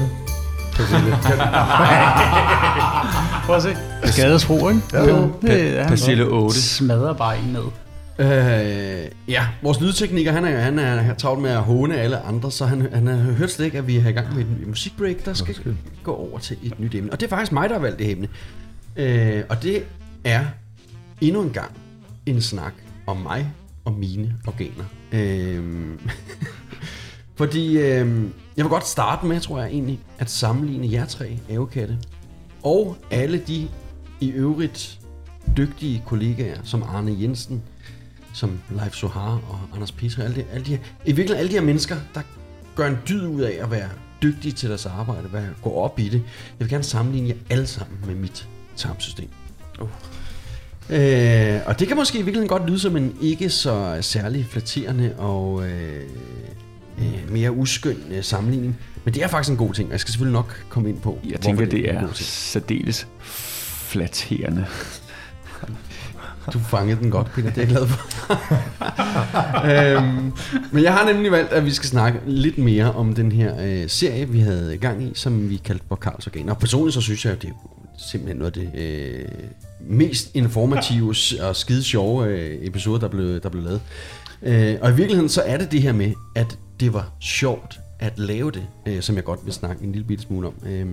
[3.46, 3.76] Prøv at se.
[4.04, 4.80] Skadesro, ikke?
[4.92, 5.32] Ja, jo.
[5.42, 6.44] det er Persille 8.
[6.44, 7.64] Han smadrer bare en ned.
[8.20, 12.66] Øh, ja, vores lydtekniker, han er, han er travlt med at håne alle andre, så
[12.66, 15.34] han, han har hørt slet ikke, at vi er i gang med et musikbreak, der
[15.34, 15.56] skal
[16.02, 17.12] gå over til et nyt emne.
[17.12, 18.28] Og det er faktisk mig, der har valgt det emne.
[18.98, 19.86] Øh, og det
[20.24, 20.46] er
[21.20, 21.70] endnu en gang
[22.26, 22.72] en snak
[23.06, 23.52] om mig
[23.84, 24.84] og mine organer.
[25.12, 25.98] Øh,
[27.38, 28.24] fordi øh,
[28.56, 31.98] jeg vil godt starte med, tror jeg egentlig, at sammenligne jer tre avokatte
[32.62, 33.68] og alle de
[34.20, 35.00] i øvrigt
[35.56, 37.62] dygtige kollegaer, som Arne Jensen,
[38.32, 41.58] som Leif Sohar og Anders Petri, alle de, alle de her, i virkeligheden alle de
[41.58, 42.20] her mennesker, der
[42.76, 43.88] gør en dyd ud af at være
[44.22, 46.22] dygtige til deres arbejde, være, gå op i det.
[46.58, 48.48] Jeg vil gerne sammenligne jer alle sammen med mit
[48.78, 49.28] tarmsystem.
[49.80, 49.88] Uh.
[50.90, 55.14] Øh, og det kan måske i virkeligheden godt lyde som en ikke så særlig flatterende
[55.18, 56.02] og øh,
[56.98, 60.12] øh, mere uskøn øh, sammenligning, men det er faktisk en god ting, og jeg skal
[60.12, 62.16] selvfølgelig nok komme ind på, Jeg tænker, det en er ting.
[62.16, 63.06] særdeles
[63.88, 64.66] flatterende.
[66.52, 67.50] Du fangede den godt, Peter.
[67.50, 68.00] Det er jeg glad for.
[69.96, 70.32] øhm,
[70.70, 73.88] men jeg har nemlig valgt, at vi skal snakke lidt mere om den her øh,
[73.88, 76.52] serie, vi havde gang i, som vi kaldte for Karls Organer.
[76.52, 77.54] Og personligt så synes jeg, at det er
[77.98, 79.28] simpelthen noget af det øh,
[79.80, 83.80] mest informative og skide sjove øh, episode, der blev, der blev lavet.
[84.42, 88.18] Øh, og i virkeligheden så er det det her med, at det var sjovt at
[88.18, 90.54] lave det, øh, som jeg godt vil snakke en lille bitte smule om.
[90.66, 90.86] Øh,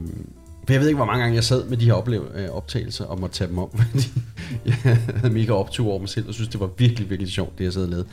[0.65, 3.05] for jeg ved ikke, hvor mange gange jeg sad med de her oplev, øh, optagelser
[3.05, 4.03] og måtte tage dem om, fordi
[4.65, 7.63] jeg havde mega optur over mig selv, og synes, det var virkelig, virkelig sjovt, det
[7.63, 8.07] jeg sad og lavede.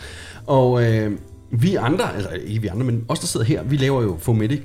[0.46, 1.18] Og øh,
[1.50, 4.60] vi andre, altså ikke vi andre, men os, der sidder her, vi laver jo Fometic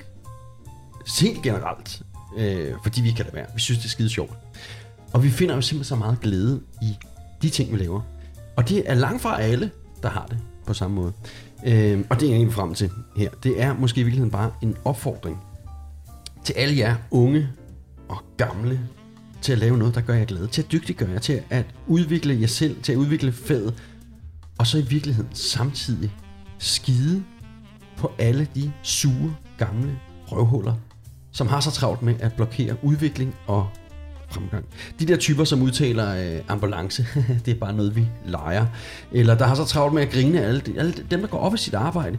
[1.20, 2.02] helt generelt,
[2.38, 3.46] øh, fordi vi kan det være.
[3.56, 4.34] Vi synes, det er skide sjovt.
[5.14, 6.98] Og vi finder jo simpelthen så meget glæde i
[7.42, 8.02] de ting, vi laver.
[8.56, 9.72] Og det er langt fra alle,
[10.04, 11.14] der har det på samme måde.
[11.66, 13.30] Øh, og det er jeg egentlig frem til her.
[13.44, 15.38] Det er måske i virkeligheden bare en opfordring
[16.44, 17.50] til alle jer unge
[18.10, 18.80] og gamle
[19.42, 22.42] til at lave noget, der gør jer glade, til at dygtiggøre jer, til at udvikle
[22.42, 23.74] jer selv, til at udvikle faget,
[24.58, 26.12] og så i virkeligheden samtidig
[26.58, 27.24] skide
[27.98, 30.74] på alle de sure, gamle røvhuller,
[31.38, 33.68] som har så travlt med at blokere udvikling og
[34.30, 34.66] fremgang.
[35.00, 37.08] De der typer, som udtaler øh, ambulance,
[37.46, 38.66] det er bare noget, vi leger.
[39.12, 41.54] Eller der har så travlt med at grine alle, de- alle dem, der går op
[41.54, 42.18] i sit arbejde.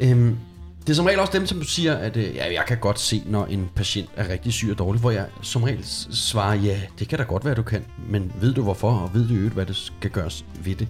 [0.00, 0.36] Øhm,
[0.80, 3.22] det er som regel også dem, som siger, at øh, ja, jeg kan godt se,
[3.26, 7.08] når en patient er rigtig syg og dårlig, hvor jeg som regel svarer, ja, det
[7.08, 9.66] kan da godt være, du kan, men ved du hvorfor, og ved du øvrigt, hvad
[9.66, 10.88] det skal gøres ved det?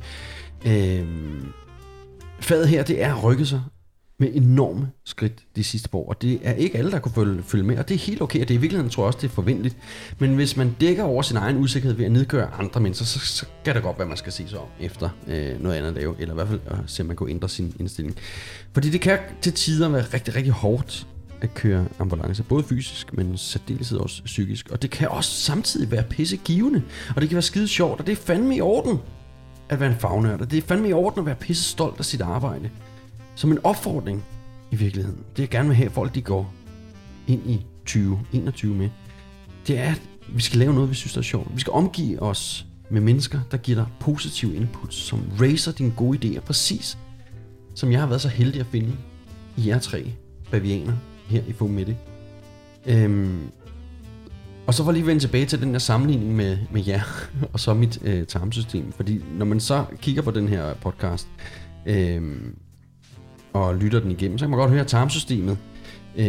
[0.67, 1.53] Øhm,
[2.41, 3.63] faget her, det er at rykke sig
[4.21, 7.43] med enorme skridt de sidste par år, og det er ikke alle, der kunne følge,
[7.43, 9.19] følge med, og det er helt okay, og det er i virkeligheden, tror jeg også,
[9.23, 9.77] det er forventeligt.
[10.19, 13.47] Men hvis man dækker over sin egen usikkerhed ved at nedgøre andre mennesker, så, så
[13.65, 16.15] kan det godt være, man skal se sig om efter øh, noget andet at lave,
[16.19, 18.17] eller i hvert fald at se, om man kunne ændre sin indstilling.
[18.73, 21.07] Fordi det kan til tider være rigtig, rigtig hårdt
[21.41, 24.69] at køre ambulance, både fysisk, men særdeleshed også psykisk.
[24.71, 26.83] Og det kan også samtidig være pissegivende,
[27.17, 28.99] og det kan være skide sjovt, og det er fandme i orden
[29.69, 32.05] at være en fagnørd, og det er fandme i orden at være pisse stolt af
[32.05, 32.71] sit arbejde.
[33.41, 34.25] Som en opfordring
[34.71, 36.55] i virkeligheden, det jeg gerne vil have, at folk de går
[37.27, 38.89] ind i 2021 med,
[39.67, 41.55] det er, at vi skal lave noget, vi synes der er sjovt.
[41.55, 46.19] Vi skal omgive os med mennesker, der giver dig positive inputs, som raiser dine gode
[46.19, 46.99] idéer, præcis
[47.75, 48.97] som jeg har været så heldig at finde
[49.57, 50.13] i jer tre
[50.51, 51.97] bavianer her i Fometic.
[52.87, 53.41] Øhm,
[54.67, 57.03] og så var lige vende tilbage til den der sammenligning med, med jer
[57.53, 58.93] og så mit øh, tarmsystem.
[58.93, 61.29] Fordi når man så kigger på den her podcast
[61.87, 62.37] øh,
[63.53, 65.59] og lytter den igennem, så kan man godt høre, tarmsystemet,
[66.17, 66.25] øh,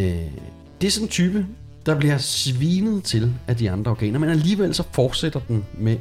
[0.82, 1.46] det er sådan en type,
[1.86, 5.98] der bliver svinet til af de andre organer, men alligevel så fortsætter den med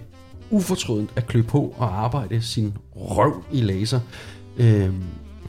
[0.50, 4.00] ufortrødent at klø på og arbejde sin røv i laser,
[4.56, 4.90] øh,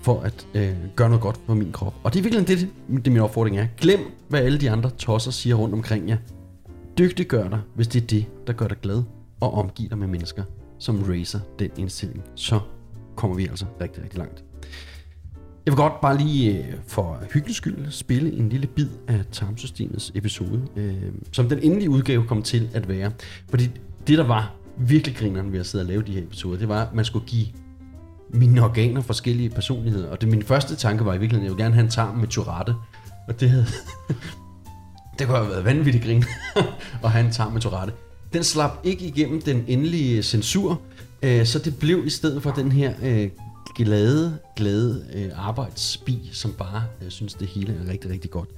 [0.01, 1.93] for at øh, gøre noget godt for min krop.
[2.03, 3.67] Og det er virkelig det, det, det min opfordring er.
[3.77, 3.99] Glem,
[4.29, 6.17] hvad alle de andre tosser siger rundt omkring jer.
[6.97, 9.03] Dygtiggør dig, hvis det er det, der gør dig glad,
[9.39, 10.43] og omgiv dig med mennesker,
[10.79, 12.23] som racer den indstilling.
[12.35, 12.59] Så
[13.15, 14.50] kommer vi altså rigtig, rigtig langt.
[15.65, 20.11] Jeg vil godt bare lige øh, for hyggens skyld spille en lille bid af tarmsystemets
[20.15, 20.93] episode, øh,
[21.31, 23.11] som den endelige udgave kom til at være.
[23.49, 23.69] Fordi
[24.07, 26.81] det, der var virkelig grineren ved at sidde og lave de her episoder, det var,
[26.81, 27.47] at man skulle give
[28.29, 30.09] mine organer forskellige personligheder.
[30.09, 32.17] Og det min første tanke var i virkeligheden, at jeg ville gerne have en tarm
[32.17, 32.75] med Tourette.
[33.27, 33.65] Og det havde...
[35.19, 36.23] det kunne have været vanvittigt grin
[37.03, 37.93] at have en tarm med Tourette.
[38.33, 40.81] Den slap ikke igennem den endelige censur,
[41.21, 43.29] øh, så det blev i stedet for den her øh,
[43.83, 48.49] glade, glade øh, arbejdsbi, som bare øh, synes, det hele er rigtig, rigtig godt.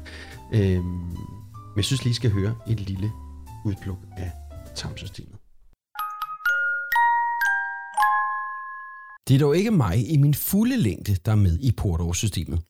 [0.54, 3.12] Øh, men jeg synes lige, skal høre et lille
[3.66, 4.32] udpluk af
[4.76, 5.38] tarmsystemet.
[9.28, 12.62] Det er dog ikke mig i min fulde længde, der er med i portårssystemet.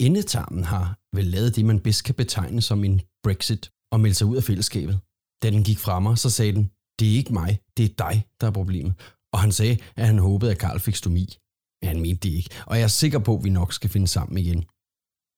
[0.00, 4.26] Endetarmen har vel lavet det, man bedst kan betegne som en Brexit og melde sig
[4.26, 5.00] ud af fællesskabet.
[5.42, 8.26] Da den gik fra mig, så sagde den, det er ikke mig, det er dig,
[8.40, 8.94] der er problemet.
[9.32, 11.36] Og han sagde, at han håbede, at Karl fik stomi.
[11.82, 14.08] Men han mente det ikke, og jeg er sikker på, at vi nok skal finde
[14.08, 14.64] sammen igen.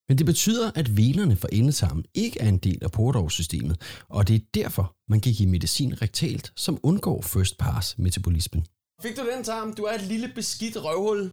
[0.09, 4.37] Men det betyder, at venerne for endetarmen ikke er en del af Porto-systemet, og det
[4.37, 8.67] er derfor, man kan give medicin rektalt, som undgår first pass metabolismen.
[9.03, 9.73] Fik du den, Tarm?
[9.75, 11.31] Du er et lille beskidt røvhul.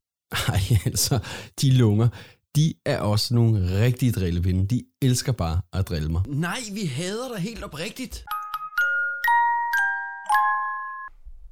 [0.48, 1.20] Ej, altså,
[1.62, 2.08] de lunger,
[2.56, 4.68] de er også nogle rigtige drillevinde.
[4.68, 6.22] De elsker bare at drille mig.
[6.28, 8.26] Nej, vi hader dig helt oprigtigt.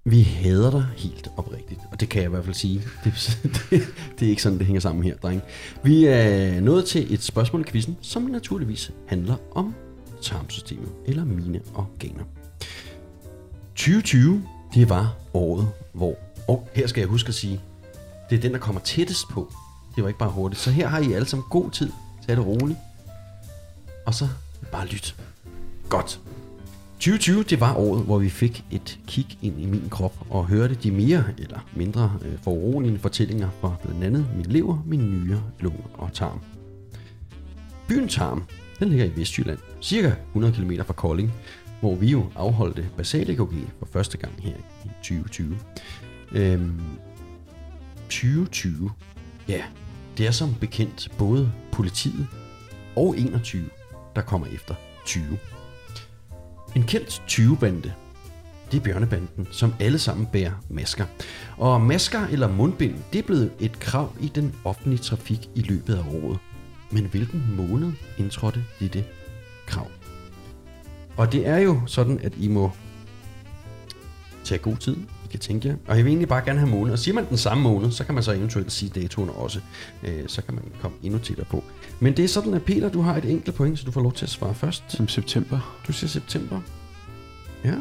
[0.06, 2.82] Vi hader dig helt oprigtigt, og det kan jeg i hvert fald sige.
[3.04, 3.14] Det,
[3.70, 3.88] det,
[4.20, 5.42] det er ikke sådan, det hænger sammen her, dreng.
[5.84, 9.76] Vi er nået til et spørgsmål i quizzen, som naturligvis handler om
[10.22, 12.24] tarmsystemet, eller mine organer.
[13.76, 14.44] 2020,
[14.74, 16.16] det var året, hvor...
[16.48, 17.62] Og her skal jeg huske at sige,
[18.30, 19.54] det er den, der kommer tættest på.
[19.96, 20.62] Det var ikke bare hurtigt.
[20.62, 21.92] Så her har I alle sammen god tid.
[22.28, 22.80] Tag det roligt.
[24.06, 24.28] Og så
[24.72, 25.16] bare lyt.
[25.90, 26.20] Godt.
[27.04, 30.76] 2020, det var året, hvor vi fik et kig ind i min krop og hørte
[30.76, 35.84] de mere eller mindre øh, foruroligende fortællinger fra blandt andet min lever, min nyre, lunger
[35.94, 36.42] og tarm.
[37.88, 38.44] Byen Tarm,
[38.80, 41.34] den ligger i Vestjylland, cirka 100 km fra Kolding,
[41.80, 43.38] hvor vi jo afholdte basal
[43.80, 45.58] for første gang her i 2020.
[46.32, 46.82] Øhm,
[48.10, 48.92] 2020,
[49.48, 49.64] ja,
[50.18, 52.28] det er som bekendt både politiet
[52.96, 53.64] og 21,
[54.16, 54.76] der kommer efter
[55.06, 55.38] 20.
[56.76, 57.94] En kendt 20-bande,
[58.72, 61.06] det er bjørnebanden, som alle sammen bærer masker.
[61.58, 65.96] Og masker eller mundbind, det er blevet et krav i den offentlige trafik i løbet
[65.96, 66.40] af året.
[66.92, 69.06] Men hvilken måned indtrådte dette
[69.68, 69.88] krav?
[71.18, 72.72] Og det er jo sådan, at I må
[74.44, 74.98] tage god tid.
[75.34, 75.76] Kan tænke jer.
[75.88, 76.94] Og jeg vil egentlig bare gerne have måned.
[76.94, 79.60] Og siger man den samme måned, så kan man så eventuelt sige datoen også.
[80.04, 81.64] Øh, så kan man komme endnu tættere på.
[82.00, 84.14] Men det er sådan, at Peter, du har et enkelt point, så du får lov
[84.14, 84.84] til at svare først.
[84.88, 85.80] Som september.
[85.88, 86.62] Du siger september.
[87.64, 87.76] Ja.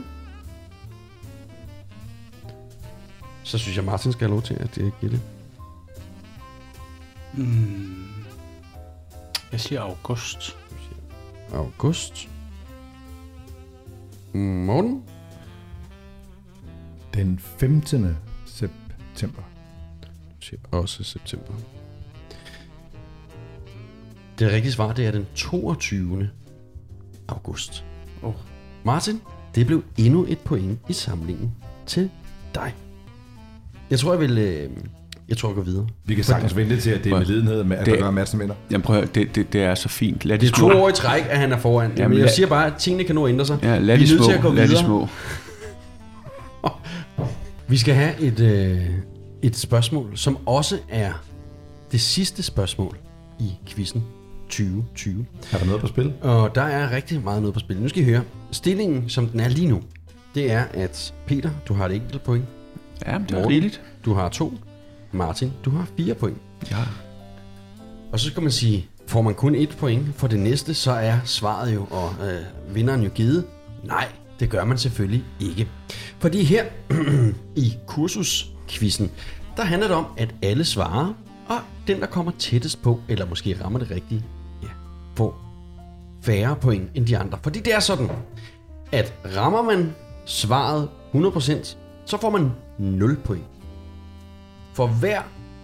[3.42, 5.20] Så synes jeg, Martin skal have lov til at det gætte.
[7.34, 8.04] Mm.
[9.52, 10.56] Jeg siger august.
[11.54, 12.28] August.
[14.32, 15.02] Morgen.
[17.14, 18.16] Den 15.
[18.46, 19.42] september.
[20.70, 21.52] Også september.
[24.38, 26.28] Det rigtige svar, det er den 22.
[27.28, 27.84] august.
[28.22, 28.32] Oh.
[28.84, 29.20] Martin,
[29.54, 31.52] det blev endnu et point i samlingen
[31.86, 32.10] til
[32.54, 32.74] dig.
[33.90, 34.38] Jeg tror, jeg vil...
[34.38, 34.70] Øh,
[35.28, 35.86] jeg tror, jeg går videre.
[36.04, 38.10] Vi kan sagtens vente til, at det er med lidenhed, med, at Det- der gør
[38.10, 38.54] Madsen vinder.
[38.70, 40.24] Jamen prøv at høre, det, det, det er så fint.
[40.24, 41.84] Lad Det de er to år i træk, at han er foran.
[41.90, 43.58] Jamen, Jamen, jeg lad- siger bare, at tingene kan at ændre sig.
[43.62, 44.84] Ja, lad Vi de er nødt til at gå Lad de videre.
[44.84, 45.08] små.
[47.72, 48.88] Vi skal have et, øh,
[49.42, 51.12] et spørgsmål, som også er
[51.92, 52.98] det sidste spørgsmål
[53.40, 54.04] i quizzen
[54.48, 55.26] 2020.
[55.52, 56.12] Er der noget på spil?
[56.20, 57.80] Og der er rigtig meget noget på spil.
[57.80, 58.22] Nu skal I høre.
[58.50, 59.82] Stillingen, som den er lige nu,
[60.34, 62.44] det er, at Peter, du har et enkelt point.
[63.06, 63.82] Ja, men det er rigeligt.
[64.04, 64.52] Du har to.
[65.12, 66.38] Martin, du har fire point.
[66.70, 66.76] Ja.
[68.12, 71.18] Og så skal man sige, får man kun et point for det næste, så er
[71.24, 73.44] svaret jo, og øh, vinderen jo givet.
[73.84, 74.08] Nej,
[74.42, 75.68] det gør man selvfølgelig ikke.
[76.18, 76.64] Fordi her
[77.64, 79.10] i kursuskvissen,
[79.56, 81.14] der handler det om, at alle svarer,
[81.48, 84.24] og den, der kommer tættest på, eller måske rammer det rigtige,
[84.62, 84.68] ja,
[85.16, 85.40] får
[86.22, 87.38] færre point end de andre.
[87.42, 88.10] Fordi det er sådan,
[88.92, 89.94] at rammer man
[90.26, 91.76] svaret 100%,
[92.06, 93.44] så får man 0 point.
[94.74, 95.22] For hver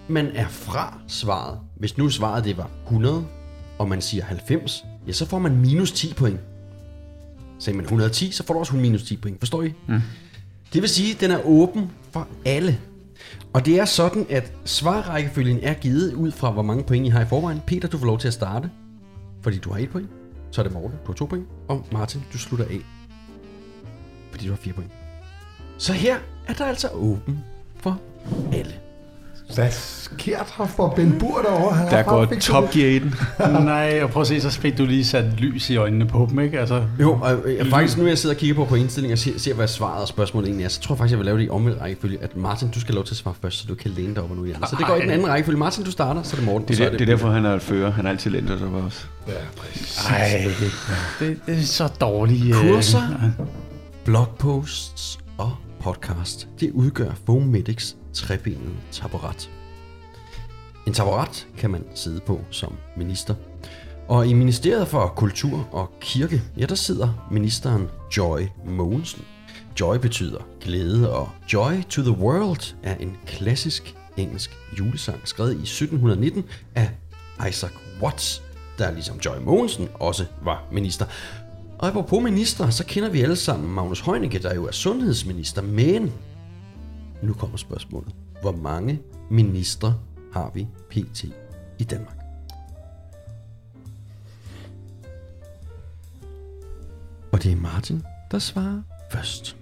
[0.09, 3.27] man er fra svaret, hvis nu svaret det var 100,
[3.79, 6.41] og man siger 90, ja, så får man minus 10 point.
[7.59, 9.39] Sagde man 110, så får du også minus 10 point.
[9.39, 9.73] Forstår I?
[9.89, 10.01] Mm.
[10.73, 12.81] Det vil sige, at den er åben for alle.
[13.53, 17.21] Og det er sådan, at svarrækkefølgen er givet ud fra, hvor mange point I har
[17.21, 17.61] i forvejen.
[17.67, 18.71] Peter, du får lov til at starte,
[19.43, 20.09] fordi du har et point.
[20.51, 21.47] Så er det Morten, du har to point.
[21.69, 22.81] Og Martin, du slutter af,
[24.31, 24.91] fordi du har fire point.
[25.79, 27.39] Så her er der altså åben
[27.77, 28.01] for
[28.53, 28.73] alle.
[29.55, 31.77] Hvad sker der for Ben Bur derovre?
[31.77, 33.15] Han Der har går Top Gear i den.
[33.65, 36.39] Nej, og prøv at se, så fik du lige sat lys i øjnene på dem,
[36.41, 36.61] ikke?
[36.61, 39.39] Altså, Jo, og øh, faktisk nu jeg sidder og kigger på på indstillingen og ser,
[39.39, 41.45] ser, hvad svaret og spørgsmålet egentlig er, så tror jeg faktisk, jeg vil lave det
[41.45, 43.91] i omvendt rækkefølge, at Martin, du skal lov til at svare først, så du kan
[43.91, 44.57] læne dig op og nu igen.
[44.71, 45.59] Så det går i den anden rækkefølge.
[45.59, 46.69] Martin, du starter, så er det Morten.
[46.69, 47.91] Det så er, der, det er derfor, han er et fører.
[47.91, 49.09] Han er altid lændt sig for os.
[49.29, 49.99] Ja, præcis.
[50.09, 50.45] Ej,
[51.21, 52.57] det, det er så dårligt.
[52.57, 53.01] øh, Kurser,
[54.05, 59.51] blogposts og podcast, det udgør Fomedics trebenet taburet.
[60.87, 63.35] En taburet kan man sidde på som minister.
[64.09, 69.25] Og i Ministeriet for Kultur og Kirke, ja, der sidder ministeren Joy Mogensen.
[69.81, 75.63] Joy betyder glæde, og Joy to the World er en klassisk engelsk julesang, skrevet i
[75.63, 76.45] 1719
[76.75, 76.91] af
[77.49, 78.43] Isaac Watts,
[78.79, 81.07] der ligesom Joy Mogensen også var minister.
[81.79, 86.13] Og apropos minister, så kender vi alle sammen Magnus Heunicke, der jo er sundhedsminister, men
[87.23, 88.15] nu kommer spørgsmålet.
[88.41, 89.95] Hvor mange ministre
[90.33, 91.25] har vi pt.
[91.79, 92.19] i Danmark?
[97.33, 99.57] Og det er Martin, der svarer først.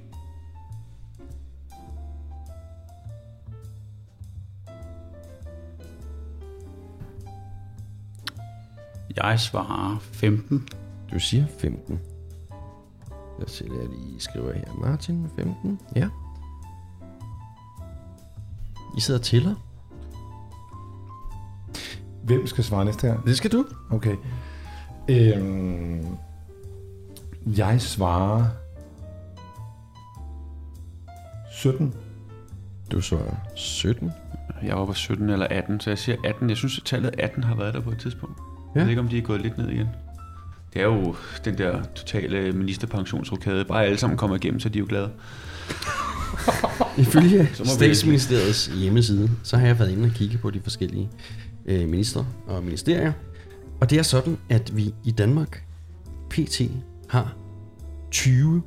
[9.17, 10.69] Jeg svarer 15.
[11.13, 12.01] Du siger 15.
[13.39, 14.75] Lad os se, hvad jeg lige skriver her.
[14.81, 15.81] Martin, 15.
[15.97, 16.09] Ja.
[18.97, 19.55] I sidder og tæller.
[22.25, 23.21] Hvem skal svare næste her?
[23.27, 23.65] Det skal du.
[23.91, 24.17] Okay.
[25.11, 26.07] Øhm,
[27.47, 28.45] jeg svarer
[31.53, 31.95] 17.
[32.93, 34.13] Du svarer 17.
[34.63, 36.49] Jeg var på 17 eller 18, så jeg siger 18.
[36.49, 38.39] Jeg synes, at tallet 18 har været der på et tidspunkt.
[38.39, 38.43] Ja.
[38.75, 38.79] Ja.
[38.81, 39.87] Jeg ved ikke, om de er gået lidt ned igen.
[40.75, 43.65] Det er jo den der totale ministerpensionsrokade.
[43.65, 45.11] Bare alle sammen kommer igennem, så de er jo glade.
[46.99, 51.09] Ifølge statsministeriets hjemmeside, så har jeg været inde og kigge på de forskellige
[51.67, 53.13] øh, ministre og ministerier.
[53.81, 55.63] Og det er sådan, at vi i Danmark
[56.31, 56.61] pt.
[57.09, 57.35] har
[58.11, 58.63] 20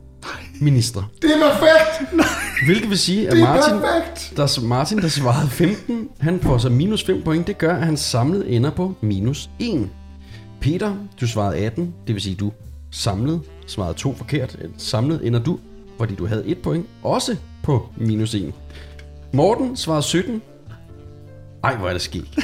[0.62, 1.06] ministre.
[1.22, 2.20] Det er perfekt!
[2.66, 4.34] Hvilket vil sige, at Det Martin, perfekt!
[4.38, 7.48] der, Martin, der svarede 15, han får så minus 5 point.
[7.48, 9.90] Det gør, at han samlet ender på minus 1.
[10.62, 12.52] Peter, du svarede 18, det vil sige, du
[12.92, 14.58] samlet svarede to forkert.
[14.78, 15.60] Samlet ender du,
[15.98, 18.54] fordi du havde et point, også på minus 1.
[19.34, 20.42] Morten svarede 17.
[21.64, 22.40] Ej, hvor er det skægt.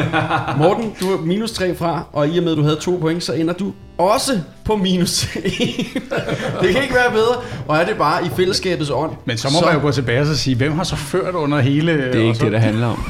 [0.58, 3.22] Morten, du er minus 3 fra, og i og med, at du havde to point,
[3.22, 5.42] så ender du også på minus 1.
[6.62, 7.34] det kan ikke være bedre,
[7.68, 9.12] og er det bare i fællesskabets ånd.
[9.24, 11.60] Men så må man jo gå tilbage og så sige, hvem har så ført under
[11.60, 11.92] hele...
[11.92, 13.04] Det er ikke det, der handler om.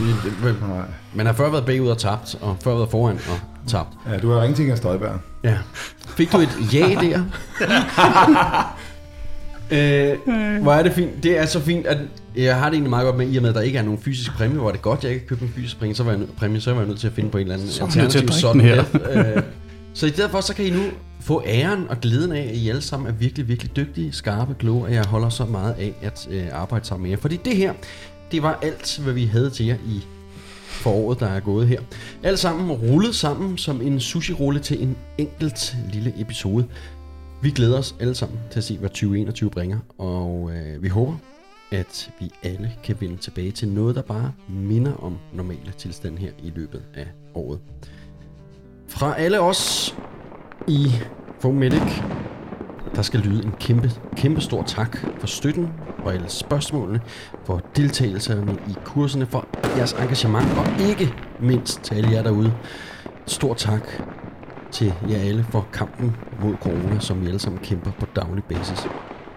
[1.14, 3.38] Man har før været bagud og tabt, og før været foran og
[3.68, 3.88] tabt.
[4.12, 5.18] Ja, du har ringet til Inger Støjberg.
[5.44, 5.57] Ja.
[6.09, 7.22] Fik du et ja der?
[9.70, 11.22] øh, hvor er det fint.
[11.22, 11.98] Det er så fint, at
[12.36, 13.98] jeg har det egentlig meget godt med, i og med, at der ikke er nogen
[13.98, 16.10] fysisk præmie, hvor det er godt, jeg ikke kan købe en fysisk præmie, så var
[16.10, 17.84] jeg, nød, præmie, så var jeg nødt til at finde på en eller anden Så
[17.84, 19.36] er drikke den her.
[19.36, 19.42] øh,
[19.94, 20.82] så i stedet for, så kan I nu
[21.20, 24.84] få æren og glæden af, at I alle sammen er virkelig, virkelig dygtige, skarpe, kloge,
[24.84, 27.16] og jeg holder så meget af at øh, arbejde sammen med jer.
[27.16, 27.72] Fordi det her,
[28.32, 30.02] det var alt, hvad vi havde til jer i
[30.76, 31.80] foråret, der er gået her.
[32.22, 36.64] Alt sammen rullet sammen som en sushi-rulle til en enkelt lille episode.
[37.43, 41.14] Vi glæder os alle sammen til at se, hvad 2021 bringer, og øh, vi håber,
[41.70, 46.30] at vi alle kan vende tilbage til noget, der bare minder om normale tilstand her
[46.43, 47.61] i løbet af året.
[48.89, 49.95] Fra alle os
[50.68, 50.87] i
[51.41, 52.03] Fomedic,
[52.95, 55.69] der skal lyde en kæmpe, kæmpe stor tak for støtten,
[56.02, 57.01] for alle spørgsmålene,
[57.44, 59.47] for deltagelserne i kurserne, for
[59.77, 62.55] jeres engagement, og ikke mindst til alle jer derude.
[63.27, 63.89] Stor tak
[64.72, 68.86] til jer alle for kampen mod corona, som vi alle sammen kæmper på daglig basis.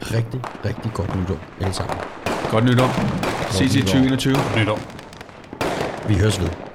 [0.02, 1.98] Rigtig, rigtig godt nytår alle sammen.
[2.52, 2.90] Godt nytår.
[3.52, 3.88] Ses i nytår.
[3.88, 4.36] 2021.
[4.58, 4.80] Nytår.
[6.08, 6.69] Vi høres ved.